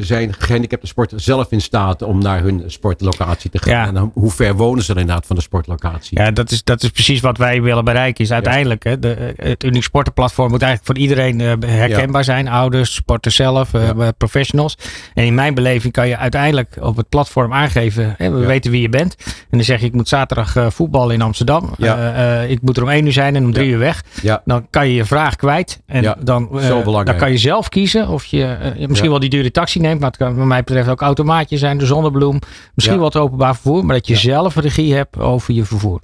zijn 0.00 0.34
gehandicapte 0.38 0.86
sporters 0.86 1.24
zelf 1.24 1.50
in 1.50 1.60
staat 1.60 2.02
om 2.02 2.18
naar 2.18 2.42
hun 2.42 2.62
sportlocatie 2.66 3.50
te 3.50 3.58
gaan. 3.58 3.72
Ja. 3.72 3.86
En 3.86 3.94
dan, 3.94 4.10
hoe 4.14 4.30
ver 4.30 4.54
wonen 4.54 4.84
ze 4.84 4.90
inderdaad 4.90 5.26
van 5.26 5.36
de 5.36 5.42
sportlocatie? 5.42 6.18
Ja, 6.20 6.30
dat 6.30 6.50
is, 6.50 6.64
dat 6.64 6.82
is 6.82 6.90
precies 6.90 7.20
wat 7.20 7.38
wij 7.38 7.62
willen 7.62 7.84
bereiken. 7.84 8.24
Is 8.24 8.32
uiteindelijk, 8.32 8.84
hè, 8.84 8.98
de, 8.98 9.34
het 9.36 9.64
Uniek 9.64 9.82
Sportenplatform 9.82 10.50
moet 10.50 10.62
eigenlijk 10.62 10.92
voor 10.92 11.02
iedereen 11.08 11.40
eh, 11.40 11.76
herkenbaar 11.78 12.24
zijn. 12.24 12.48
Ouders, 12.48 12.94
sporters 12.94 13.34
zelf, 13.34 13.74
eh, 13.74 14.08
professionals. 14.18 14.78
En 15.14 15.24
in 15.24 15.34
mijn 15.34 15.54
beleving 15.54 15.92
kan 15.92 16.08
je 16.08 16.16
uiteindelijk 16.16 16.76
op 16.80 16.96
het 16.96 17.08
platform 17.08 17.52
aangeven. 17.52 18.14
Hè, 18.18 18.30
we 18.30 18.46
weten 18.46 18.70
wie 18.70 18.82
je 18.82 18.88
bent. 18.88 19.16
En 19.26 19.58
dan 19.58 19.64
zeg 19.64 19.80
je, 19.80 19.86
ik 19.86 19.92
moet 19.92 20.08
zaterdag 20.08 20.56
eh, 20.56 20.70
voetballen 20.70 21.14
in 21.14 21.22
Amsterdam. 21.22 21.70
Eh, 21.78 22.42
eh, 22.42 22.50
ik 22.50 22.62
moet 22.62 22.76
er 22.76 22.82
om 22.82 22.88
één 22.88 23.06
uur 23.06 23.12
zijn 23.12 23.36
en 23.36 23.44
om 23.44 23.52
drie 23.52 23.70
uur 23.70 23.78
weg. 23.78 24.02
Ja. 24.22 24.42
Dan 24.44 24.66
kan 24.70 24.88
je 24.88 24.94
je 24.94 25.04
vraag 25.04 25.36
kwijt. 25.36 25.80
En 25.86 26.16
dan, 26.20 26.48
eh, 26.52 26.66
zo 26.66 26.82
belangrijk. 26.82 27.06
dan 27.06 27.16
kan 27.16 27.30
je 27.30 27.38
zelf 27.38 27.68
kiezen 27.68 28.08
of 28.08 28.24
je 28.24 28.44
eh, 28.44 28.88
misschien 28.88 29.10
wel 29.10 29.18
die 29.18 29.30
dure 29.30 29.50
taxi 29.62 29.80
neemt. 29.80 30.00
Maar 30.00 30.08
het 30.08 30.18
kan 30.18 30.36
wat 30.36 30.46
mij 30.46 30.62
betreft 30.62 30.88
ook 30.88 31.00
automaatje 31.00 31.58
zijn, 31.58 31.78
de 31.78 31.86
zonnebloem. 31.86 32.38
Misschien 32.74 32.98
Ja. 32.98 33.04
het 33.04 33.16
openbaar 33.16 33.54
vervoer. 33.54 33.84
Maar 33.84 33.96
dat 33.96 34.06
je 34.06 34.12
Ja. 34.14 34.18
zelf 34.20 34.56
regie 34.56 34.94
hebt 34.94 35.18
over 35.18 35.54
je 35.54 35.64
vervoer. 35.64 36.00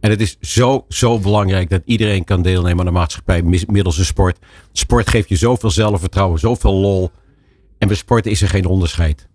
En 0.00 0.10
het 0.10 0.20
is 0.20 0.36
zo, 0.40 0.84
zo 0.88 1.18
belangrijk 1.18 1.70
dat 1.70 1.82
iedereen 1.84 2.24
kan 2.24 2.42
deelnemen 2.42 2.78
aan 2.78 2.84
de 2.84 2.90
maatschappij 2.98 3.42
middels 3.66 3.98
een 3.98 4.04
sport. 4.04 4.38
Sport 4.72 5.10
geeft 5.10 5.28
je 5.28 5.36
zoveel 5.36 5.70
zelfvertrouwen, 5.70 6.38
zoveel 6.38 6.74
lol. 6.74 7.10
En 7.78 7.88
bij 7.88 7.96
sporten 7.96 8.30
is 8.30 8.42
er 8.42 8.48
geen 8.48 8.66
onderscheid. 8.66 9.28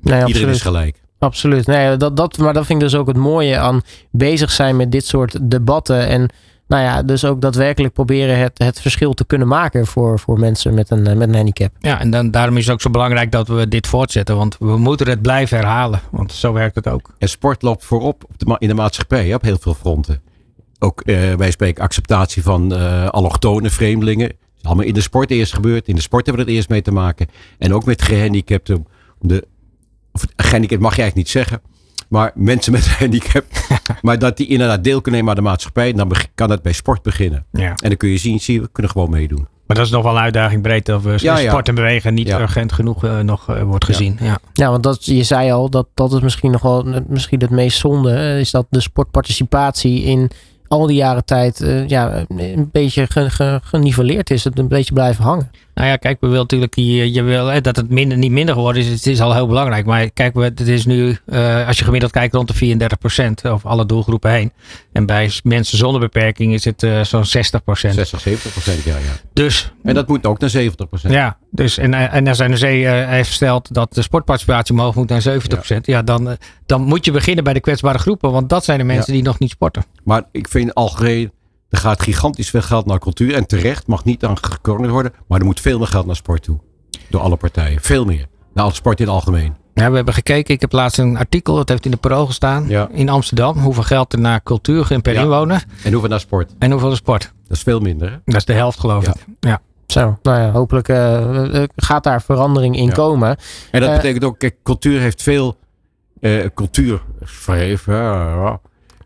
Nee, 0.00 0.14
Iedereen 0.14 0.22
absoluut. 0.24 0.54
is 0.54 0.62
gelijk. 0.62 1.00
Absoluut. 1.18 1.66
Nee, 1.66 1.96
dat, 1.96 2.16
dat, 2.16 2.38
maar 2.38 2.52
dat 2.52 2.66
vind 2.66 2.82
ik 2.82 2.88
dus 2.88 2.98
ook 3.00 3.06
het 3.06 3.16
mooie 3.16 3.58
aan 3.58 3.82
bezig 4.10 4.50
zijn 4.50 4.76
met 4.76 4.92
dit 4.92 5.06
soort 5.06 5.50
debatten. 5.50 6.06
En 6.06 6.30
nou 6.68 6.82
ja, 6.82 7.02
dus 7.02 7.24
ook 7.24 7.40
daadwerkelijk 7.40 7.94
proberen 7.94 8.38
het, 8.38 8.58
het 8.58 8.80
verschil 8.80 9.14
te 9.14 9.26
kunnen 9.26 9.48
maken 9.48 9.86
voor, 9.86 10.18
voor 10.18 10.38
mensen 10.38 10.74
met 10.74 10.90
een, 10.90 11.06
eh, 11.06 11.16
met 11.16 11.28
een 11.28 11.34
handicap. 11.34 11.72
Ja, 11.80 12.00
en 12.00 12.10
dan, 12.10 12.30
daarom 12.30 12.56
is 12.56 12.64
het 12.64 12.74
ook 12.74 12.80
zo 12.80 12.90
belangrijk 12.90 13.32
dat 13.32 13.48
we 13.48 13.68
dit 13.68 13.86
voortzetten. 13.86 14.36
Want 14.36 14.56
we 14.58 14.78
moeten 14.78 15.08
het 15.08 15.22
blijven 15.22 15.56
herhalen. 15.56 16.00
Want 16.10 16.32
zo 16.32 16.52
werkt 16.52 16.74
het 16.74 16.88
ook. 16.88 17.14
En 17.18 17.28
sport 17.28 17.62
loopt 17.62 17.84
voorop 17.84 18.24
op 18.24 18.38
de 18.38 18.56
in 18.58 18.68
de 18.68 18.74
maatschappij 18.74 19.26
hè, 19.26 19.34
op 19.34 19.42
heel 19.42 19.58
veel 19.60 19.74
fronten. 19.74 20.20
Ook 20.78 21.00
eh, 21.00 21.34
wij 21.34 21.50
spreken 21.50 21.82
acceptatie 21.82 22.42
van 22.42 22.74
eh 22.74 23.08
allochtone 23.08 23.70
vreemdelingen. 23.70 24.28
Dat 24.28 24.36
is 24.60 24.64
allemaal 24.64 24.84
in 24.84 24.94
de 24.94 25.00
sport 25.00 25.30
eerst 25.30 25.54
gebeurd. 25.54 25.88
In 25.88 25.94
de 25.94 26.00
sport 26.00 26.26
hebben 26.26 26.44
we 26.44 26.50
het 26.50 26.58
eerst 26.58 26.70
mee 26.70 26.82
te 26.82 26.92
maken. 26.92 27.26
En 27.58 27.74
ook 27.74 27.84
met 27.84 28.02
gehandicapten. 28.02 28.76
om 28.76 29.28
De, 29.28 29.46
of 30.12 30.26
gehandicapt 30.36 30.80
mag 30.80 30.96
je 30.96 31.02
eigenlijk 31.02 31.14
niet 31.14 31.28
zeggen. 31.28 31.60
Maar 32.08 32.32
mensen 32.34 32.72
met 32.72 32.84
een 32.86 32.92
handicap. 33.04 33.44
maar 34.02 34.18
dat 34.18 34.36
die 34.36 34.46
inderdaad 34.46 34.84
deel 34.84 35.00
kunnen 35.00 35.20
nemen 35.20 35.36
aan 35.36 35.42
de 35.44 35.48
maatschappij. 35.50 35.92
Dan 35.92 36.12
kan 36.34 36.50
het 36.50 36.62
bij 36.62 36.72
sport 36.72 37.02
beginnen. 37.02 37.44
Ja. 37.52 37.68
En 37.68 37.88
dan 37.88 37.96
kun 37.96 38.08
je 38.08 38.18
zien, 38.18 38.40
zie 38.40 38.54
je, 38.54 38.60
we 38.60 38.68
kunnen 38.72 38.92
gewoon 38.92 39.10
meedoen. 39.10 39.46
Maar 39.66 39.76
dat 39.76 39.86
is 39.86 39.92
nog 39.92 40.02
wel 40.02 40.12
een 40.16 40.22
uitdaging 40.22 40.62
breed. 40.62 40.86
Dat 40.86 41.02
we 41.02 41.14
Ja, 41.16 41.38
ja. 41.38 41.48
sport 41.50 41.68
en 41.68 41.74
bewegen 41.74 42.14
niet 42.14 42.26
Ja. 42.28 42.40
urgent 42.40 42.72
genoeg 42.72 43.04
eh, 43.04 43.18
nog 43.20 43.48
eh, 43.48 43.62
wordt 43.62 43.84
gezien. 43.84 44.18
Ja. 44.20 44.38
Ja, 44.52 44.70
want 44.70 44.82
dat, 44.82 45.04
je 45.04 45.22
zei 45.22 45.50
al, 45.52 45.70
dat, 45.70 45.86
dat 45.94 46.12
is 46.12 46.20
misschien 46.20 46.50
nog 46.50 46.62
wel 46.62 47.02
misschien 47.08 47.40
het 47.40 47.50
meest 47.50 47.78
zonde. 47.78 48.12
eh, 48.14 48.38
Is 48.38 48.50
dat 48.50 48.66
de 48.70 48.80
sportparticipatie 48.80 50.02
in 50.02 50.30
al 50.68 50.86
die 50.86 50.96
jaren 50.96 51.24
tijd 51.24 51.60
eh, 51.60 51.88
ja, 51.88 52.24
een 52.28 52.68
beetje 52.72 53.06
ge, 53.06 53.30
ge- 53.30 53.60
geniveleerd 53.64 54.30
is. 54.30 54.44
Het 54.44 54.58
een 54.58 54.68
beetje 54.68 54.92
blijven 54.94 55.24
hangen. 55.24 55.50
Nou 55.78 55.90
ja, 55.90 55.96
kijk, 55.96 56.16
we 56.20 56.26
willen 56.26 56.42
natuurlijk 56.42 56.74
je, 56.74 57.12
je 57.12 57.22
wil, 57.22 57.46
hè, 57.46 57.60
dat 57.60 57.76
het 57.76 57.90
minder, 57.90 58.18
niet 58.18 58.30
minder 58.30 58.54
geworden 58.54 58.82
is. 58.82 58.88
Het 58.88 59.06
is 59.06 59.20
al 59.20 59.34
heel 59.34 59.46
belangrijk. 59.46 59.86
Maar 59.86 60.10
kijk, 60.10 60.34
we- 60.34 60.42
het 60.42 60.60
is 60.60 60.86
nu, 60.86 61.16
eh, 61.26 61.66
als 61.66 61.78
je 61.78 61.84
gemiddeld 61.84 62.12
kijkt, 62.12 62.34
rond 62.34 62.48
de 62.48 62.54
34 62.54 62.98
procent 62.98 63.46
over 63.46 63.68
alle 63.68 63.86
doelgroepen 63.86 64.30
heen. 64.30 64.52
En 64.92 65.06
bij 65.06 65.30
mensen 65.42 65.78
zonder 65.78 66.00
beperking 66.00 66.52
is 66.54 66.64
het 66.64 66.82
eh, 66.82 67.04
zo'n 67.04 67.24
60 67.24 67.64
procent. 67.64 67.94
60, 67.94 68.20
70 68.20 68.52
procent, 68.52 68.82
ja, 68.84 68.96
ja. 68.96 69.12
Dus 69.32 69.72
En 69.82 69.94
dat 69.94 70.08
moet 70.08 70.26
ook 70.26 70.38
naar 70.38 70.50
70 70.50 70.88
procent. 70.88 71.12
Ja, 71.12 71.36
dus 71.50 71.78
en, 71.78 71.94
en 71.94 72.26
als 72.28 72.38
NRC 72.38 72.62
eh, 72.62 73.08
heeft 73.08 73.28
gesteld 73.28 73.74
dat 73.74 73.94
de 73.94 74.02
sportparticipatie 74.02 74.74
omhoog 74.74 74.94
moet 74.94 75.08
naar 75.08 75.22
70%. 75.22 75.86
Ja, 75.86 76.02
dan, 76.02 76.28
eh, 76.30 76.36
dan 76.66 76.82
moet 76.82 77.04
je 77.04 77.10
beginnen 77.12 77.44
bij 77.44 77.52
de 77.52 77.60
kwetsbare 77.60 77.98
groepen. 77.98 78.30
Want 78.30 78.48
dat 78.48 78.64
zijn 78.64 78.78
de 78.78 78.84
mensen 78.84 79.12
die 79.12 79.22
nog 79.22 79.38
niet 79.38 79.50
sporten. 79.50 79.84
Maar 80.04 80.22
ik 80.32 80.48
vind 80.48 80.74
algemeen, 80.74 81.30
er 81.68 81.78
gaat 81.78 82.02
gigantisch 82.02 82.50
veel 82.50 82.62
geld 82.62 82.86
naar 82.86 82.98
cultuur. 82.98 83.34
En 83.34 83.46
terecht, 83.46 83.86
mag 83.86 84.04
niet 84.04 84.24
aan 84.24 84.36
gekornd 84.40 84.88
worden. 84.90 85.12
Maar 85.28 85.38
er 85.40 85.44
moet 85.44 85.60
veel 85.60 85.78
meer 85.78 85.86
geld 85.86 86.06
naar 86.06 86.16
sport 86.16 86.42
toe. 86.42 86.58
Door 87.10 87.20
alle 87.20 87.36
partijen. 87.36 87.80
Veel 87.80 88.04
meer. 88.04 88.26
Naar 88.54 88.72
sport 88.74 89.00
in 89.00 89.06
het 89.06 89.14
algemeen. 89.14 89.56
Ja, 89.74 89.90
we 89.90 89.96
hebben 89.96 90.14
gekeken. 90.14 90.54
Ik 90.54 90.60
heb 90.60 90.72
laatst 90.72 90.98
een 90.98 91.16
artikel, 91.18 91.54
dat 91.56 91.68
heeft 91.68 91.84
in 91.84 91.90
de 91.90 91.96
Pro 91.96 92.26
gestaan. 92.26 92.68
Ja. 92.68 92.88
In 92.92 93.08
Amsterdam. 93.08 93.58
Hoeveel 93.58 93.82
geld 93.82 94.12
er 94.12 94.18
naar 94.20 94.42
cultuur 94.42 94.84
ging 94.84 95.02
per 95.02 95.12
Ja. 95.12 95.22
inwoner. 95.22 95.64
En 95.84 95.92
hoeveel 95.92 96.10
naar 96.10 96.20
sport? 96.20 96.54
En 96.58 96.70
hoeveel 96.70 96.88
de 96.90 96.94
sport. 96.96 97.32
Dat 97.48 97.56
is 97.56 97.62
veel 97.62 97.80
minder. 97.80 98.10
Hè? 98.10 98.16
Dat 98.24 98.34
is 98.34 98.44
de 98.44 98.52
helft 98.52 98.80
geloof 98.80 99.04
Ja. 99.06 99.10
ik. 99.14 99.24
Ja. 99.40 99.60
Zo, 99.86 100.18
nou 100.22 100.38
ja, 100.40 100.50
hopelijk 100.50 100.88
eh, 100.88 101.62
eh, 101.62 101.68
gaat 101.76 102.04
daar 102.04 102.22
verandering 102.22 102.76
in 102.76 102.86
Ja. 102.86 102.92
komen. 102.92 103.36
En 103.70 103.80
dat 103.80 103.88
Eh, 103.90 103.96
betekent 103.96 104.24
ook, 104.24 104.38
kijk, 104.38 104.56
cultuur 104.62 105.00
heeft 105.00 105.22
veel 105.22 105.56
eh, 106.20 106.46
cultuur. 106.54 107.02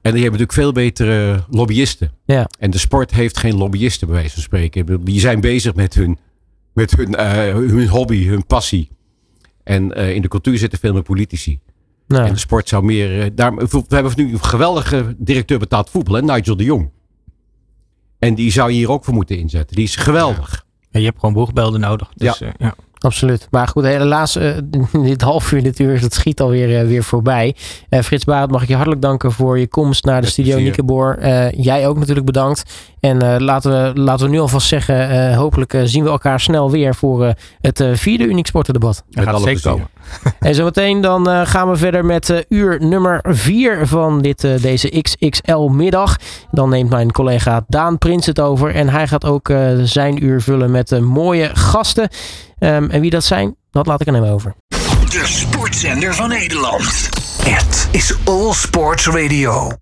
En 0.03 0.13
die 0.13 0.23
hebben 0.23 0.41
natuurlijk 0.41 0.53
veel 0.53 0.73
betere 0.73 1.45
lobbyisten. 1.51 2.13
Ja. 2.25 2.49
En 2.59 2.71
de 2.71 2.79
sport 2.79 3.11
heeft 3.11 3.39
geen 3.39 3.57
lobbyisten, 3.57 4.07
bij 4.07 4.17
wijze 4.17 4.35
van 4.35 4.43
spreken. 4.43 5.05
Die 5.05 5.21
zijn 5.21 5.41
bezig 5.41 5.75
met 5.75 5.95
hun, 5.95 6.19
met 6.73 6.91
hun, 6.97 7.15
eh, 7.15 7.55
hun 7.55 7.89
hobby, 7.89 8.27
hun 8.27 8.47
passie. 8.47 8.89
En 9.65 9.93
eh, 9.95 10.15
in 10.15 10.23
de 10.23 10.29
cultuur 10.29 10.59
zitten 10.59 10.79
veel 10.79 10.93
meer 10.93 11.03
politici. 11.03 11.61
Nou, 12.07 12.27
En 12.27 12.33
de 12.33 12.39
sport 12.39 12.69
zou 12.69 12.85
meer. 12.85 13.21
eh, 13.23 13.31
daar, 13.35 13.55
we 13.55 13.83
hebben 13.89 14.13
nu 14.17 14.33
een 14.33 14.45
geweldige 14.45 15.15
directeur 15.19 15.59
betaald 15.59 15.91
voetbal, 15.91 16.15
hè, 16.15 16.23
Nigel 16.23 16.57
de 16.57 16.65
Jong. 16.65 16.91
En 18.19 18.35
die 18.35 18.53
zou 18.53 18.71
je 18.71 18.77
hier 18.77 18.91
ook 18.91 19.05
voor 19.05 19.15
moeten 19.15 19.39
inzetten. 19.39 19.77
Die 19.77 19.85
is 19.85 19.97
geweldig. 19.97 20.65
Ja, 20.91 20.99
je 21.01 21.07
hebt 21.07 21.19
gewoon 21.19 21.35
boegbeelden 21.35 21.81
nodig. 21.81 22.13
Dus, 22.15 22.39
Ja. 22.39 22.53
ja. 22.59 22.75
Absoluut. 23.03 23.49
Maar 23.51 23.69
goed, 23.69 23.85
helaas, 23.85 24.37
uh, 24.37 24.57
dit 24.93 25.23
half 25.23 25.53
uur, 25.53 25.63
dit 25.63 25.79
uur, 25.79 26.01
dat 26.01 26.15
schiet 26.15 26.41
alweer 26.41 26.83
uh, 26.83 26.89
weer 26.89 27.03
voorbij. 27.05 27.57
Uh, 27.91 28.01
Frits 28.01 28.25
Barend, 28.25 28.51
mag 28.51 28.63
ik 28.63 28.69
je 28.69 28.75
hartelijk 28.75 29.03
danken 29.03 29.33
voor 29.33 29.59
je 29.59 29.67
komst 29.67 30.05
naar 30.05 30.17
de 30.17 30.21
Met 30.21 30.31
studio 30.31 30.59
Nikkeboor. 30.59 31.19
jij 31.57 31.89
ook 31.89 31.99
natuurlijk 31.99 32.27
bedankt. 32.27 32.63
En 33.03 33.43
laten, 33.43 33.71
we, 33.95 34.01
laten 34.01 34.27
we 34.27 34.33
nu 34.33 34.41
alvast 34.41 34.67
zeggen, 34.67 35.35
hopelijk 35.35 35.75
zien 35.85 36.05
we 36.05 36.11
elkaar 36.11 36.41
snel 36.41 36.71
weer 36.71 36.95
voor 36.95 37.35
het 37.61 37.85
vierde 37.93 38.25
Uniek 38.25 38.47
Sportendebat. 38.47 39.05
Met 39.11 39.27
alle 39.27 39.57
zeker 39.57 39.81
En 40.39 40.55
zometeen 40.55 41.01
dan 41.01 41.47
gaan 41.47 41.71
we 41.71 41.77
verder 41.77 42.05
met 42.05 42.45
uur 42.49 42.85
nummer 42.85 43.21
vier 43.29 43.87
van 43.87 44.21
dit, 44.21 44.41
deze 44.63 45.01
XXL 45.01 45.59
middag. 45.59 46.17
Dan 46.51 46.69
neemt 46.69 46.91
mijn 46.91 47.13
collega 47.13 47.65
Daan 47.69 47.99
Prins 47.99 48.27
het 48.27 48.41
over. 48.41 48.75
En 48.75 48.89
hij 48.89 49.09
gaat 49.09 49.25
ook 49.25 49.53
zijn 49.83 50.25
uur 50.25 50.41
vullen 50.41 50.71
met 50.71 51.01
mooie 51.01 51.51
gasten. 51.53 52.09
Um, 52.59 52.91
en 52.91 53.01
wie 53.01 53.11
dat 53.11 53.25
zijn, 53.25 53.57
dat 53.71 53.87
laat 53.87 54.01
ik 54.01 54.09
aan 54.09 54.15
hem 54.15 54.25
over. 54.25 54.55
De 54.69 55.23
sportzender 55.25 56.15
van 56.15 56.29
Nederland. 56.29 57.09
Het 57.43 57.89
is 57.91 58.17
All 58.25 58.53
Sports 58.53 59.07
Radio. 59.07 59.73